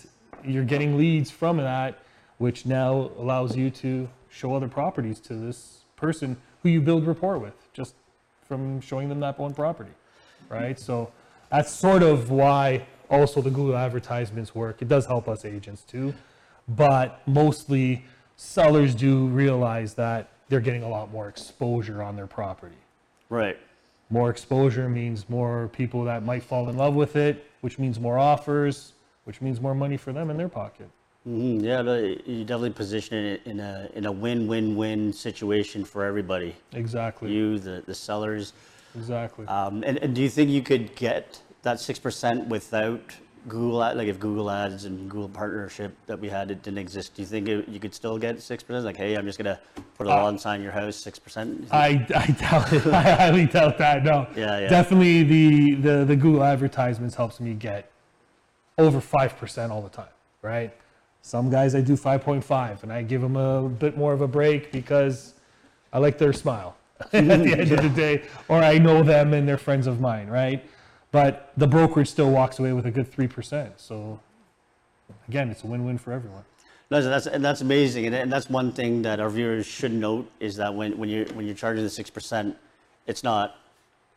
you're 0.43 0.63
getting 0.63 0.97
leads 0.97 1.31
from 1.31 1.57
that, 1.57 1.99
which 2.37 2.65
now 2.65 3.11
allows 3.17 3.55
you 3.55 3.69
to 3.71 4.09
show 4.29 4.53
other 4.55 4.67
properties 4.67 5.19
to 5.21 5.33
this 5.33 5.79
person 5.95 6.37
who 6.63 6.69
you 6.69 6.81
build 6.81 7.05
rapport 7.05 7.37
with 7.37 7.53
just 7.73 7.95
from 8.47 8.81
showing 8.81 9.09
them 9.09 9.19
that 9.19 9.37
one 9.39 9.53
property. 9.53 9.91
Right? 10.49 10.79
So 10.79 11.11
that's 11.51 11.71
sort 11.71 12.01
of 12.01 12.31
why 12.31 12.87
also 13.09 13.41
the 13.41 13.49
Google 13.49 13.77
advertisements 13.77 14.55
work. 14.55 14.81
It 14.81 14.87
does 14.87 15.05
help 15.05 15.27
us 15.27 15.45
agents 15.45 15.83
too, 15.83 16.13
but 16.67 17.21
mostly 17.27 18.05
sellers 18.35 18.95
do 18.95 19.27
realize 19.27 19.93
that 19.95 20.29
they're 20.47 20.59
getting 20.59 20.83
a 20.83 20.89
lot 20.89 21.11
more 21.11 21.27
exposure 21.27 22.01
on 22.01 22.15
their 22.15 22.27
property. 22.27 22.77
right. 23.29 23.57
More 24.09 24.29
exposure 24.29 24.89
means 24.89 25.29
more 25.29 25.67
people 25.69 26.03
that 26.05 26.23
might 26.23 26.41
fall 26.43 26.69
in 26.69 26.77
love 26.77 26.95
with 26.95 27.15
it, 27.15 27.45
which 27.61 27.77
means 27.77 27.99
more 27.99 28.17
offers, 28.17 28.93
which 29.25 29.39
means 29.41 29.61
more 29.61 29.75
money 29.75 29.97
for 29.97 30.11
them 30.13 30.29
in 30.31 30.37
their 30.37 30.49
pocket. 30.49 30.89
hmm 31.23 31.59
Yeah, 31.59 31.81
you 31.83 32.43
definitely 32.43 32.71
position 32.71 33.17
it 33.17 33.41
in 33.45 33.59
a 33.59 33.89
in 33.93 34.05
a 34.05 34.11
win-win-win 34.11 35.13
situation 35.13 35.85
for 35.85 36.03
everybody. 36.03 36.55
Exactly. 36.73 37.31
You, 37.31 37.59
the 37.59 37.83
the 37.85 37.93
sellers. 37.93 38.53
exactly. 38.95 39.45
Um, 39.47 39.83
and, 39.85 39.97
and 39.99 40.15
do 40.15 40.21
you 40.21 40.29
think 40.29 40.49
you 40.49 40.63
could 40.63 40.95
get 40.95 41.41
that 41.61 41.79
six 41.79 41.99
percent 41.99 42.47
without 42.47 43.15
Google 43.47 43.77
like 43.77 44.07
if 44.07 44.19
Google 44.19 44.51
Ads 44.51 44.85
and 44.85 45.09
Google 45.09 45.29
partnership 45.29 45.95
that 46.07 46.19
we 46.19 46.29
had 46.29 46.51
it 46.51 46.61
didn't 46.61 46.79
exist? 46.79 47.15
Do 47.15 47.21
you 47.21 47.27
think 47.27 47.47
it, 47.47 47.67
you 47.69 47.79
could 47.79 47.95
still 47.95 48.17
get 48.17 48.41
six 48.41 48.63
percent? 48.63 48.85
Like, 48.85 48.97
hey, 48.97 49.15
I'm 49.15 49.25
just 49.25 49.37
gonna 49.37 49.59
put 49.97 50.07
a 50.07 50.11
uh, 50.11 50.23
lawn 50.23 50.37
sign 50.37 50.57
in 50.57 50.63
your 50.63 50.71
house, 50.71 50.95
six 50.95 51.17
percent. 51.17 51.67
I, 51.71 52.05
I 52.15 52.27
doubt 52.31 52.73
it. 52.73 52.85
I 52.93 53.01
highly 53.01 53.45
doubt 53.45 53.77
that. 53.77 54.03
No. 54.03 54.27
Yeah, 54.35 54.59
yeah. 54.59 54.67
Definitely 54.67 55.23
the, 55.23 55.75
the, 55.75 56.05
the 56.05 56.15
Google 56.15 56.43
advertisements 56.43 57.15
helps 57.15 57.39
me 57.39 57.53
get 57.53 57.91
over 58.77 58.99
5% 58.99 59.69
all 59.69 59.81
the 59.81 59.89
time, 59.89 60.07
right? 60.41 60.73
Some 61.21 61.49
guys 61.49 61.75
I 61.75 61.81
do 61.81 61.93
5.5 61.93 62.83
and 62.83 62.93
I 62.93 63.01
give 63.03 63.21
them 63.21 63.35
a 63.35 63.67
bit 63.67 63.97
more 63.97 64.13
of 64.13 64.21
a 64.21 64.27
break 64.27 64.71
because 64.71 65.33
I 65.91 65.99
like 65.99 66.17
their 66.17 66.33
smile 66.33 66.77
at 66.99 67.11
the 67.11 67.19
end 67.19 67.71
of 67.71 67.83
the 67.83 67.89
day, 67.95 68.23
or 68.47 68.63
I 68.63 68.77
know 68.77 69.03
them 69.03 69.33
and 69.33 69.47
they're 69.47 69.57
friends 69.57 69.87
of 69.87 69.99
mine, 69.99 70.27
right? 70.27 70.65
But 71.11 71.51
the 71.57 71.67
brokerage 71.67 72.07
still 72.09 72.29
walks 72.29 72.59
away 72.59 72.73
with 72.73 72.85
a 72.85 72.91
good 72.91 73.11
3%. 73.11 73.71
So 73.77 74.19
again, 75.27 75.49
it's 75.49 75.63
a 75.63 75.67
win-win 75.67 75.97
for 75.97 76.11
everyone. 76.11 76.43
No, 76.91 77.01
that's 77.03 77.27
and 77.27 77.45
that's 77.45 77.61
amazing, 77.61 78.07
and, 78.07 78.15
and 78.15 78.31
that's 78.33 78.49
one 78.49 78.71
thing 78.71 79.03
that 79.03 79.19
our 79.19 79.29
viewers 79.29 79.67
should 79.67 79.91
note 79.93 80.27
is 80.39 80.55
that 80.55 80.73
when 80.73 80.97
when 80.97 81.07
you 81.07 81.23
when 81.35 81.45
you're 81.45 81.53
charging 81.53 81.83
the 81.83 81.89
six 81.89 82.09
percent, 82.09 82.57
it's 83.05 83.23
not 83.23 83.57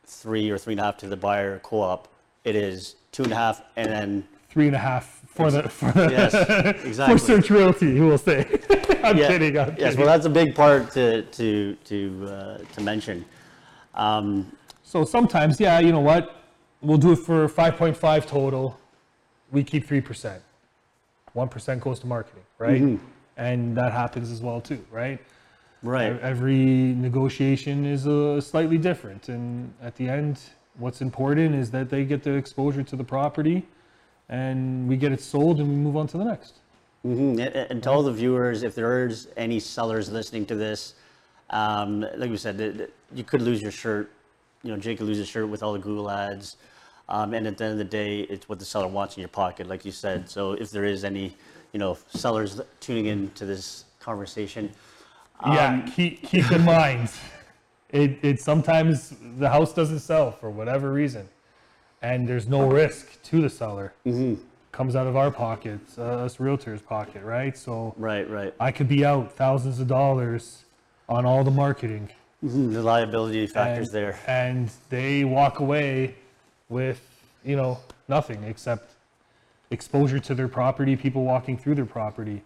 three 0.06 0.48
or 0.48 0.56
three 0.56 0.72
and 0.72 0.80
a 0.80 0.84
half 0.84 0.96
to 0.98 1.06
the 1.06 1.16
buyer 1.16 1.58
co-op. 1.58 2.08
It 2.44 2.56
is 2.56 2.96
two 3.12 3.24
and 3.24 3.32
a 3.32 3.36
half, 3.36 3.60
and 3.76 3.92
then 3.92 4.28
Three 4.48 4.68
and 4.68 4.76
a 4.76 4.78
half 4.78 5.20
for 5.26 5.50
the, 5.50 5.68
for 5.68 5.92
the, 5.92 6.08
yes, 6.10 6.96
for. 7.10 7.18
Search 7.18 7.50
Realty, 7.50 7.94
who 7.94 8.06
will 8.06 8.16
say. 8.16 8.38
I'm 9.04 9.18
Yeah, 9.18 9.28
kidding. 9.28 9.58
I'm 9.58 9.68
Yes, 9.68 9.76
kidding. 9.78 9.98
well, 9.98 10.06
that's 10.06 10.24
a 10.24 10.30
big 10.30 10.54
part 10.54 10.90
to 10.92 11.22
to 11.24 11.74
to 11.84 12.26
uh, 12.26 12.58
to 12.74 12.80
mention. 12.80 13.26
Um, 13.94 14.50
So 14.82 15.04
sometimes, 15.04 15.60
yeah, 15.60 15.78
you 15.80 15.92
know 15.92 16.00
what? 16.00 16.41
We'll 16.82 16.98
do 16.98 17.12
it 17.12 17.16
for 17.16 17.48
5.5 17.48 18.26
total. 18.26 18.76
We 19.52 19.62
keep 19.62 19.86
3%. 19.86 20.40
1% 21.34 21.80
goes 21.80 22.00
to 22.00 22.06
marketing, 22.06 22.42
right? 22.58 22.98
And 23.36 23.76
that 23.76 23.92
happens 23.92 24.30
as 24.30 24.42
well 24.42 24.60
too, 24.60 24.84
right? 24.90 25.18
right. 25.82 26.18
Every 26.20 26.94
negotiation 26.94 27.86
is 27.86 28.06
uh, 28.06 28.40
slightly 28.40 28.78
different. 28.78 29.28
And 29.28 29.72
at 29.80 29.94
the 29.96 30.08
end, 30.08 30.40
what's 30.78 31.00
important 31.00 31.54
is 31.54 31.70
that 31.70 31.88
they 31.88 32.04
get 32.04 32.22
the 32.22 32.32
exposure 32.32 32.82
to 32.82 32.96
the 32.96 33.04
property 33.04 33.66
and 34.28 34.88
we 34.88 34.96
get 34.96 35.12
it 35.12 35.20
sold 35.20 35.60
and 35.60 35.68
we 35.68 35.74
move 35.76 35.96
on 35.96 36.06
to 36.08 36.18
the 36.18 36.24
next. 36.24 36.54
Mhm. 37.06 37.32
And, 37.32 37.40
and 37.40 37.82
to 37.82 37.90
all 37.90 38.02
the 38.02 38.12
viewers, 38.12 38.62
if 38.62 38.74
there 38.74 39.06
is 39.06 39.28
any 39.36 39.60
sellers 39.60 40.10
listening 40.10 40.46
to 40.46 40.54
this, 40.54 40.94
um, 41.50 42.00
like 42.16 42.30
we 42.30 42.36
said, 42.36 42.88
you 43.14 43.24
could 43.24 43.42
lose 43.42 43.60
your 43.60 43.72
shirt. 43.72 44.10
You 44.62 44.72
know, 44.72 44.76
Jake 44.78 44.98
could 44.98 45.06
lose 45.06 45.18
his 45.18 45.28
shirt 45.28 45.48
with 45.48 45.62
all 45.62 45.72
the 45.72 45.78
Google 45.78 46.10
ads. 46.10 46.56
Um, 47.08 47.34
and 47.34 47.46
at 47.46 47.58
the 47.58 47.64
end 47.64 47.72
of 47.72 47.78
the 47.78 47.84
day, 47.84 48.20
it's 48.20 48.48
what 48.48 48.58
the 48.58 48.64
seller 48.64 48.86
wants 48.86 49.16
in 49.16 49.20
your 49.20 49.28
pocket, 49.28 49.66
like 49.66 49.84
you 49.84 49.92
said. 49.92 50.28
So 50.28 50.52
if 50.52 50.70
there 50.70 50.84
is 50.84 51.04
any, 51.04 51.36
you 51.72 51.78
know, 51.78 51.98
sellers 52.08 52.60
tuning 52.80 53.06
in 53.06 53.30
to 53.32 53.44
this 53.44 53.84
conversation, 54.00 54.70
yeah, 55.44 55.80
keep, 55.94 56.22
keep 56.22 56.50
in 56.52 56.64
mind, 56.64 57.10
it, 57.90 58.18
it 58.22 58.40
sometimes 58.40 59.14
the 59.38 59.48
house 59.48 59.72
doesn't 59.74 59.98
sell 59.98 60.30
for 60.30 60.50
whatever 60.50 60.92
reason, 60.92 61.28
and 62.00 62.28
there's 62.28 62.46
no 62.48 62.68
risk 62.68 63.20
to 63.24 63.42
the 63.42 63.50
seller. 63.50 63.92
Comes 64.70 64.96
out 64.96 65.06
of 65.06 65.16
our 65.16 65.30
pockets, 65.30 65.98
uh, 65.98 66.02
us 66.02 66.36
realtors' 66.38 66.82
pocket, 66.82 67.22
right? 67.24 67.58
So 67.58 67.92
right, 67.98 68.28
right, 68.30 68.54
I 68.58 68.70
could 68.72 68.88
be 68.88 69.04
out 69.04 69.32
thousands 69.32 69.80
of 69.80 69.86
dollars 69.88 70.64
on 71.08 71.26
all 71.26 71.44
the 71.44 71.50
marketing, 71.50 72.08
Mhm, 72.42 72.72
the 72.72 72.82
liability 72.82 73.46
factors 73.48 73.88
and, 73.88 73.96
there. 73.96 74.18
and 74.26 74.70
they 74.88 75.24
walk 75.24 75.58
away 75.60 76.14
with 76.72 77.00
you 77.44 77.54
know 77.54 77.78
nothing 78.08 78.42
except 78.44 78.94
exposure 79.70 80.18
to 80.18 80.34
their 80.34 80.48
property, 80.48 80.96
people 80.96 81.24
walking 81.24 81.56
through 81.56 81.76
their 81.76 81.86
property, 81.86 82.42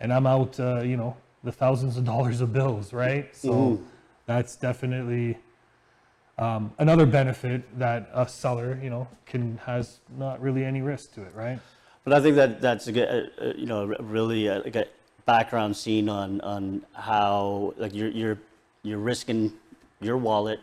and 0.00 0.12
I'm 0.12 0.26
out 0.26 0.60
uh, 0.60 0.82
you 0.82 0.96
know 0.96 1.16
the 1.42 1.52
thousands 1.52 1.96
of 1.96 2.04
dollars 2.12 2.40
of 2.40 2.52
bills, 2.52 2.92
right? 2.92 3.34
So 3.34 3.80
that's 4.26 4.54
definitely 4.56 5.38
um, 6.38 6.72
another 6.78 7.06
benefit 7.06 7.78
that 7.78 8.10
a 8.12 8.28
seller 8.28 8.78
you 8.82 8.90
know 8.90 9.08
can 9.26 9.58
has 9.64 9.98
not 10.16 10.40
really 10.40 10.64
any 10.64 10.82
risk 10.82 11.14
to 11.14 11.22
it, 11.22 11.34
right? 11.34 11.58
But 12.04 12.12
I 12.12 12.20
think 12.20 12.36
that 12.36 12.60
that's 12.60 12.86
a 12.86 12.92
good, 12.92 13.08
uh, 13.08 13.44
uh, 13.44 13.52
you 13.56 13.64
know, 13.64 13.86
really 13.86 14.48
uh, 14.48 14.60
like 14.62 14.76
a 14.76 14.86
background 15.24 15.74
scene 15.74 16.08
on 16.08 16.40
on 16.42 16.84
how 16.92 17.72
like 17.78 17.94
you're 17.94 18.10
you're 18.10 18.38
you're 18.82 18.98
risking 18.98 19.52
your 20.00 20.18
wallet 20.18 20.60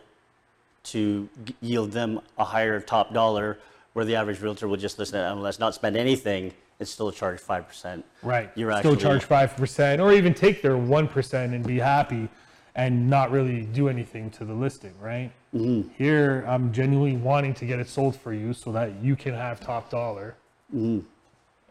to 0.83 1.29
g- 1.45 1.55
yield 1.61 1.91
them 1.91 2.19
a 2.37 2.43
higher 2.43 2.79
top 2.79 3.13
dollar, 3.13 3.59
where 3.93 4.05
the 4.05 4.15
average 4.15 4.41
realtor 4.41 4.67
would 4.67 4.79
just 4.79 4.97
listen 4.99 5.19
at 5.19 5.31
MLS, 5.35 5.59
not 5.59 5.75
spend 5.75 5.95
anything, 5.97 6.53
and 6.79 6.87
still 6.87 7.11
charge 7.11 7.39
five 7.39 7.67
percent. 7.67 8.03
Right. 8.23 8.49
You're 8.55 8.71
Still 8.79 8.93
actually- 8.93 9.03
charge 9.03 9.23
five 9.25 9.55
percent, 9.55 10.01
or 10.01 10.11
even 10.13 10.33
take 10.33 10.61
their 10.61 10.77
one 10.77 11.07
percent 11.07 11.53
and 11.53 11.65
be 11.65 11.77
happy, 11.79 12.29
and 12.75 13.09
not 13.09 13.31
really 13.31 13.63
do 13.63 13.89
anything 13.89 14.29
to 14.31 14.45
the 14.45 14.53
listing, 14.53 14.93
right? 15.01 15.31
Mm-hmm. 15.53 15.89
Here, 15.97 16.45
I'm 16.47 16.71
genuinely 16.71 17.17
wanting 17.17 17.53
to 17.55 17.65
get 17.65 17.79
it 17.79 17.89
sold 17.89 18.15
for 18.15 18.33
you 18.33 18.53
so 18.53 18.71
that 18.71 18.93
you 19.03 19.15
can 19.15 19.33
have 19.33 19.59
top 19.59 19.89
dollar, 19.89 20.35
Mm-hmm. 20.73 20.99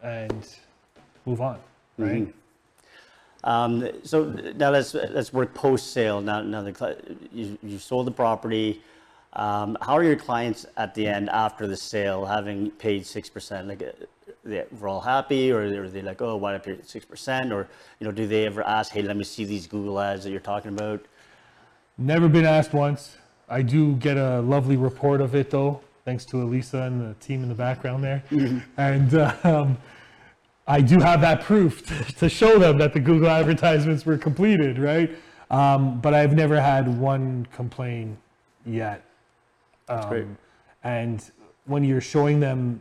and 0.06 0.46
move 1.24 1.40
on, 1.40 1.58
right? 1.96 2.32
Um, 3.42 3.88
so 4.04 4.24
now 4.56 4.68
let's 4.70 4.92
let's 4.92 5.32
work 5.32 5.54
post 5.54 5.92
sale. 5.94 6.20
Now 6.20 6.42
now 6.42 6.60
the 6.62 6.96
you 7.32 7.56
you 7.62 7.78
sold 7.78 8.06
the 8.06 8.10
property. 8.12 8.82
Um, 9.34 9.78
how 9.80 9.94
are 9.94 10.02
your 10.02 10.16
clients 10.16 10.66
at 10.76 10.94
the 10.94 11.06
end 11.06 11.30
after 11.30 11.66
the 11.66 11.76
sale, 11.76 12.24
having 12.24 12.70
paid 12.72 13.06
six 13.06 13.28
percent? 13.28 13.68
Like, 13.68 13.82
uh, 13.82 14.06
they 14.44 14.64
we're 14.78 14.88
all 14.88 15.00
happy, 15.00 15.52
or 15.52 15.82
are 15.82 15.88
they 15.88 16.02
like, 16.02 16.20
oh, 16.20 16.36
why 16.36 16.52
did 16.52 16.62
I 16.62 16.64
pay 16.64 16.78
six 16.82 17.04
percent? 17.04 17.52
Or 17.52 17.68
you 18.00 18.06
know, 18.06 18.12
do 18.12 18.26
they 18.26 18.46
ever 18.46 18.62
ask, 18.62 18.92
hey, 18.92 19.02
let 19.02 19.16
me 19.16 19.24
see 19.24 19.44
these 19.44 19.66
Google 19.66 20.00
ads 20.00 20.24
that 20.24 20.30
you're 20.30 20.40
talking 20.40 20.72
about? 20.72 21.04
Never 21.96 22.28
been 22.28 22.46
asked 22.46 22.72
once. 22.72 23.18
I 23.48 23.62
do 23.62 23.94
get 23.96 24.16
a 24.16 24.40
lovely 24.40 24.76
report 24.76 25.20
of 25.20 25.34
it 25.34 25.50
though, 25.50 25.80
thanks 26.04 26.24
to 26.26 26.42
Elisa 26.42 26.82
and 26.82 27.00
the 27.00 27.14
team 27.14 27.42
in 27.42 27.48
the 27.48 27.54
background 27.54 28.02
there. 28.02 28.22
And 28.76 29.14
uh, 29.14 29.34
um, 29.44 29.78
I 30.66 30.80
do 30.80 31.00
have 31.00 31.20
that 31.22 31.42
proof 31.42 32.16
to 32.18 32.28
show 32.28 32.58
them 32.58 32.78
that 32.78 32.94
the 32.94 33.00
Google 33.00 33.28
advertisements 33.28 34.06
were 34.06 34.16
completed, 34.16 34.78
right? 34.78 35.10
Um, 35.50 36.00
but 36.00 36.14
I've 36.14 36.32
never 36.32 36.60
had 36.60 36.86
one 36.98 37.46
complaint 37.52 38.16
yet. 38.64 39.02
Um, 39.90 40.08
great. 40.08 40.26
And 40.84 41.22
when 41.66 41.84
you're 41.84 42.00
showing 42.00 42.40
them, 42.40 42.80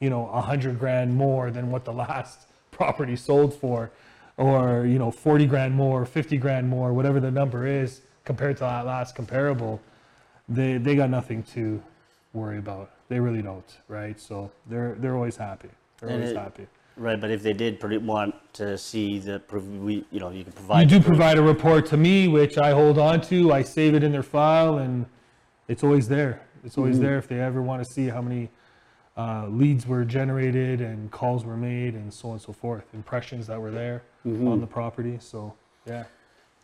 you 0.00 0.10
know, 0.10 0.28
a 0.28 0.40
hundred 0.40 0.78
grand 0.78 1.14
more 1.14 1.50
than 1.50 1.70
what 1.70 1.84
the 1.84 1.92
last 1.92 2.46
property 2.70 3.16
sold 3.16 3.52
for, 3.54 3.90
or 4.36 4.86
you 4.86 4.98
know, 4.98 5.10
forty 5.10 5.46
grand 5.46 5.74
more, 5.74 6.04
fifty 6.06 6.36
grand 6.36 6.68
more, 6.68 6.92
whatever 6.92 7.20
the 7.20 7.30
number 7.30 7.66
is 7.66 8.00
compared 8.24 8.56
to 8.58 8.60
that 8.64 8.86
last 8.86 9.14
comparable, 9.14 9.80
they 10.48 10.78
they 10.78 10.94
got 10.94 11.10
nothing 11.10 11.42
to 11.42 11.82
worry 12.32 12.58
about. 12.58 12.90
They 13.08 13.18
really 13.20 13.42
don't, 13.42 13.64
right? 13.88 14.18
So 14.20 14.50
they're 14.66 14.94
they're 14.98 15.14
always 15.16 15.36
happy. 15.36 15.70
They're 16.00 16.10
And 16.10 16.18
always 16.22 16.32
it- 16.36 16.38
happy. 16.38 16.66
Right, 16.96 17.20
but 17.20 17.30
if 17.30 17.44
they 17.44 17.52
did 17.52 17.80
want 18.04 18.34
to 18.54 18.76
see 18.76 19.20
the 19.20 19.38
proof, 19.38 19.62
we 19.64 20.04
you 20.10 20.18
know 20.18 20.30
you 20.30 20.42
can 20.42 20.52
You 20.52 20.56
provide. 20.56 20.88
do 20.88 20.96
proof. 20.96 21.06
provide 21.06 21.38
a 21.38 21.42
report 21.42 21.86
to 21.86 21.96
me, 21.96 22.26
which 22.26 22.58
I 22.58 22.72
hold 22.72 22.98
on 22.98 23.20
to. 23.22 23.52
I 23.52 23.62
save 23.62 23.94
it 23.94 24.02
in 24.02 24.10
their 24.10 24.24
file, 24.24 24.78
and 24.78 25.06
it's 25.68 25.84
always 25.84 26.08
there. 26.08 26.40
It's 26.64 26.76
always 26.76 26.96
Mm-hmm. 26.96 27.04
there 27.04 27.18
if 27.18 27.28
they 27.28 27.40
ever 27.40 27.62
want 27.62 27.84
to 27.86 27.92
see 27.92 28.08
how 28.08 28.20
many 28.22 28.50
uh, 29.16 29.46
leads 29.48 29.86
were 29.86 30.04
generated 30.04 30.80
and 30.80 31.10
calls 31.10 31.44
were 31.44 31.56
made 31.56 31.94
and 31.94 32.12
so 32.12 32.28
on 32.28 32.32
and 32.34 32.42
so 32.42 32.52
forth. 32.52 32.84
Impressions 32.94 33.46
that 33.46 33.60
were 33.60 33.70
there 33.70 34.02
Mm-hmm. 34.26 34.48
on 34.48 34.60
the 34.60 34.66
property. 34.66 35.16
So 35.20 35.54
yeah, 35.86 36.04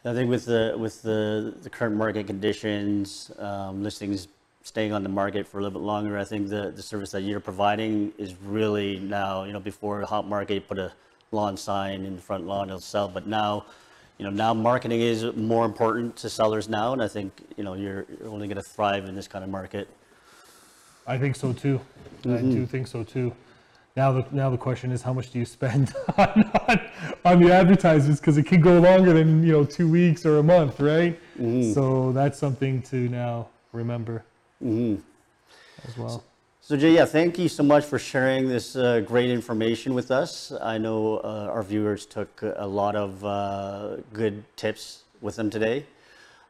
I 0.05 0.13
think 0.13 0.29
with 0.29 0.45
the, 0.45 0.75
with 0.77 1.01
the, 1.03 1.55
the 1.63 1.71
current 1.71 1.97
market 1.97 2.27
conditions, 2.27 3.31
um, 3.39 3.83
listings 3.83 4.29
staying 4.63 4.93
on 4.93 5.03
the 5.03 5.09
market 5.09 5.47
for 5.47 5.59
a 5.59 5.63
little 5.63 5.79
bit 5.79 5.85
longer, 5.87 6.19
I 6.19 6.25
think 6.25 6.49
the, 6.49 6.73
the 6.75 6.83
service 6.83 7.11
that 7.13 7.23
you're 7.23 7.41
providing 7.41 8.13
is 8.19 8.35
really 8.45 8.99
now, 8.99 9.45
you 9.45 9.53
know, 9.53 9.61
before 9.61 10.01
a 10.01 10.07
hot 10.07 10.27
market, 10.29 10.55
you 10.55 10.61
put 10.61 10.79
a 10.79 10.93
lawn 11.33 11.57
sign 11.57 12.05
in 12.05 12.17
the 12.17 12.23
front 12.23 12.47
lawn, 12.47 12.69
it'll 12.69 12.81
sell, 12.81 13.09
but 13.09 13.27
now, 13.27 13.67
you 14.19 14.25
know, 14.25 14.31
now 14.31 14.55
marketing 14.55 15.01
is 15.01 15.25
more 15.37 15.65
important 15.65 16.17
to 16.17 16.31
sellers 16.31 16.69
now, 16.69 16.93
and 16.93 17.03
I 17.03 17.09
think, 17.09 17.33
you 17.57 17.65
know, 17.65 17.75
you're 17.75 18.07
you're 18.19 18.29
only 18.29 18.47
gonna 18.49 18.63
thrive 18.63 19.07
in 19.07 19.15
this 19.15 19.27
kind 19.29 19.45
of 19.45 19.51
market. 19.51 19.89
I 21.07 21.19
think 21.19 21.37
so 21.37 21.53
too. 21.53 21.81
I 22.25 22.29
Mm-hmm. 22.29 22.51
do 22.53 22.67
think 22.67 22.87
so 22.87 23.03
too. 23.05 23.35
Now 23.97 24.13
the 24.13 24.25
now 24.33 24.51
the 24.51 24.57
question 24.57 24.91
is 24.93 25.03
how 25.03 25.13
much 25.13 25.31
do 25.31 25.39
you 25.39 25.45
spend 25.45 25.93
on, 26.19 26.51
on, 26.69 26.81
on 27.25 27.41
the 27.43 27.53
advertisements 27.53 28.21
because 28.21 28.39
it 28.39 28.45
can 28.47 28.61
go 28.61 28.79
longer 28.81 29.13
than 29.13 29.43
you 29.45 29.53
know 29.53 29.65
two 29.65 29.89
weeks 29.91 30.25
or 30.25 30.39
a 30.39 30.43
month, 30.43 30.81
right? 30.81 31.19
Mm-hmm. 31.39 31.73
So 31.73 32.13
that's 32.13 32.39
something 32.39 32.83
to 32.83 33.09
now 33.09 33.49
remember 33.73 34.25
as 35.87 35.99
well. 35.99 36.25
So 36.67 36.79
Jay, 36.79 36.95
yeah, 36.95 37.05
thank 37.05 37.39
you 37.39 37.51
so 37.51 37.63
much 37.63 37.85
for 37.85 37.99
sharing 37.99 38.49
this 38.49 38.75
uh, 38.75 39.01
great 39.01 39.29
information 39.29 39.93
with 39.93 40.11
us. 40.11 40.51
I 40.63 40.79
know 40.79 41.19
uh, 41.19 41.51
our 41.53 41.63
viewers 41.63 42.07
took 42.07 42.41
a 42.41 42.67
lot 42.67 42.97
of 42.97 43.23
uh, 43.23 43.97
good 44.15 44.43
tips 44.57 45.03
with 45.21 45.37
them 45.37 45.51
today. 45.51 45.85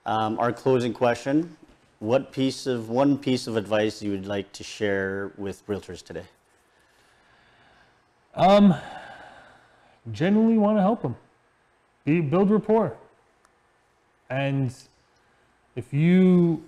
Um, 0.07 0.39
our 0.39 0.53
closing 0.53 0.93
question: 0.93 1.57
What 1.99 2.31
piece 2.31 2.69
of 2.69 2.91
one 2.91 3.19
piece 3.19 3.49
of 3.49 3.57
advice 3.57 4.03
you 4.03 4.13
would 4.13 4.25
like 4.25 4.53
to 4.53 4.63
share 4.63 5.33
with 5.37 5.67
realtors 5.67 6.01
today? 6.01 6.27
Um, 8.37 8.73
genuinely 10.13 10.59
want 10.59 10.79
to 10.79 10.83
help 10.83 11.03
them. 11.03 11.17
Be, 12.05 12.21
build 12.21 12.53
rapport. 12.53 12.97
And 14.31 14.73
if 15.75 15.93
you 15.93 16.63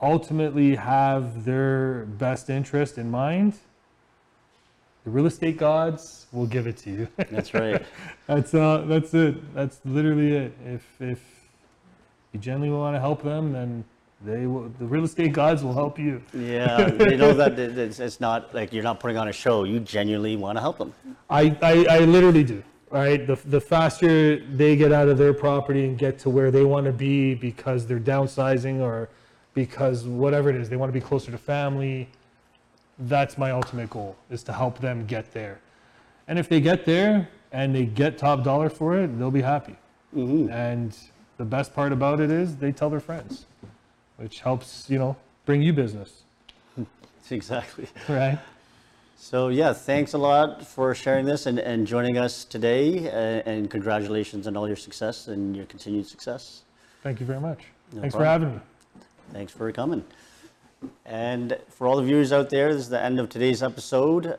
ultimately 0.00 0.76
have 0.76 1.44
their 1.44 2.04
best 2.04 2.50
interest 2.50 2.98
in 2.98 3.10
mind, 3.10 3.54
the 5.04 5.10
real 5.10 5.26
estate 5.26 5.56
gods 5.56 6.26
will 6.32 6.46
give 6.46 6.66
it 6.66 6.76
to 6.78 6.90
you. 6.90 7.08
That's 7.30 7.54
right. 7.54 7.82
that's 8.26 8.52
uh, 8.52 8.84
that's 8.86 9.14
it. 9.14 9.54
That's 9.54 9.80
literally 9.84 10.36
it. 10.36 10.52
If 10.66 10.84
if 11.00 11.20
you 12.32 12.40
genuinely 12.40 12.76
want 12.76 12.94
to 12.94 13.00
help 13.00 13.22
them, 13.22 13.52
then 13.52 13.84
they 14.22 14.46
will. 14.46 14.70
The 14.78 14.84
real 14.84 15.04
estate 15.04 15.32
gods 15.32 15.62
will 15.62 15.72
help 15.72 15.98
you. 15.98 16.22
yeah, 16.34 16.90
they 16.90 17.16
know 17.16 17.32
that 17.32 17.58
it's, 17.58 18.00
it's 18.00 18.20
not 18.20 18.54
like 18.54 18.72
you're 18.72 18.82
not 18.82 19.00
putting 19.00 19.16
on 19.16 19.28
a 19.28 19.32
show. 19.32 19.64
You 19.64 19.80
genuinely 19.80 20.36
want 20.36 20.56
to 20.58 20.60
help 20.60 20.76
them. 20.78 20.92
I, 21.30 21.56
I, 21.62 21.86
I 21.88 21.98
literally 22.00 22.44
do. 22.44 22.62
Right, 22.90 23.26
the 23.26 23.36
the 23.44 23.60
faster 23.60 24.36
they 24.36 24.74
get 24.74 24.92
out 24.92 25.08
of 25.08 25.18
their 25.18 25.34
property 25.34 25.84
and 25.84 25.98
get 25.98 26.18
to 26.20 26.30
where 26.30 26.50
they 26.50 26.64
want 26.64 26.86
to 26.86 26.92
be 26.92 27.34
because 27.34 27.86
they're 27.86 28.00
downsizing 28.00 28.80
or 28.80 29.10
because 29.58 30.04
whatever 30.04 30.50
it 30.50 30.54
is, 30.54 30.68
they 30.68 30.76
want 30.76 30.88
to 30.88 30.92
be 31.00 31.04
closer 31.04 31.32
to 31.32 31.38
family. 31.38 32.08
That's 33.00 33.36
my 33.36 33.50
ultimate 33.50 33.90
goal 33.90 34.16
is 34.30 34.44
to 34.44 34.52
help 34.52 34.78
them 34.78 35.04
get 35.04 35.32
there. 35.32 35.58
And 36.28 36.38
if 36.38 36.48
they 36.48 36.60
get 36.60 36.84
there 36.84 37.28
and 37.50 37.74
they 37.74 37.84
get 37.84 38.18
top 38.18 38.44
dollar 38.44 38.70
for 38.70 38.96
it, 38.96 39.08
they'll 39.18 39.32
be 39.32 39.42
happy. 39.42 39.74
And 40.14 40.96
the 41.38 41.44
best 41.44 41.74
part 41.74 41.90
about 41.90 42.20
it 42.20 42.30
is 42.30 42.56
they 42.56 42.70
tell 42.70 42.88
their 42.88 43.00
friends, 43.00 43.46
which 44.16 44.40
helps 44.40 44.88
you 44.88 44.98
know 44.98 45.16
bring 45.44 45.60
you 45.60 45.72
business, 45.72 46.22
Exactly. 47.30 47.88
right? 48.08 48.38
So 49.16 49.48
yeah, 49.48 49.72
thanks 49.72 50.12
a 50.12 50.18
lot 50.18 50.64
for 50.64 50.94
sharing 50.94 51.26
this 51.26 51.46
and, 51.46 51.58
and 51.58 51.84
joining 51.84 52.16
us 52.16 52.44
today. 52.44 53.08
Uh, 53.08 53.50
and 53.50 53.68
congratulations 53.68 54.46
on 54.46 54.56
all 54.56 54.68
your 54.68 54.76
success 54.76 55.26
and 55.26 55.56
your 55.56 55.66
continued 55.66 56.06
success. 56.06 56.62
Thank 57.02 57.18
you 57.18 57.26
very 57.26 57.40
much. 57.40 57.60
No 57.92 58.02
Thanks 58.02 58.14
for 58.14 58.24
having 58.24 58.54
me. 58.54 58.60
Thanks 59.32 59.52
for 59.52 59.70
coming. 59.72 60.04
And 61.04 61.58
for 61.68 61.86
all 61.86 61.96
the 61.96 62.02
viewers 62.02 62.32
out 62.32 62.50
there, 62.50 62.72
this 62.72 62.82
is 62.82 62.88
the 62.88 63.02
end 63.02 63.20
of 63.20 63.28
today's 63.28 63.62
episode. 63.62 64.38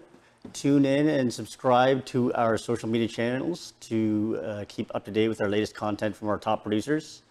tune 0.54 0.86
in 0.86 1.08
and 1.08 1.34
subscribe 1.34 2.06
to 2.06 2.34
our 2.34 2.58
social 2.58 2.90
media 2.90 3.08
channels 3.08 3.74
to 3.82 4.40
uh, 4.44 4.66
keep 4.68 4.90
up 4.96 5.06
to 5.06 5.12
date 5.12 5.28
with 5.28 5.42
our 5.42 5.50
latest 5.50 5.76
content 5.76 6.16
from 6.16 6.30
our 6.30 6.38
top 6.38 6.64
producers. 6.64 7.24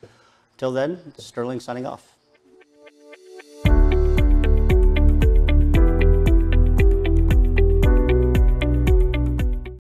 Till 0.56 0.72
then, 0.72 1.00
Sterling 1.16 1.60
signing 1.60 1.86
off. 1.86 2.17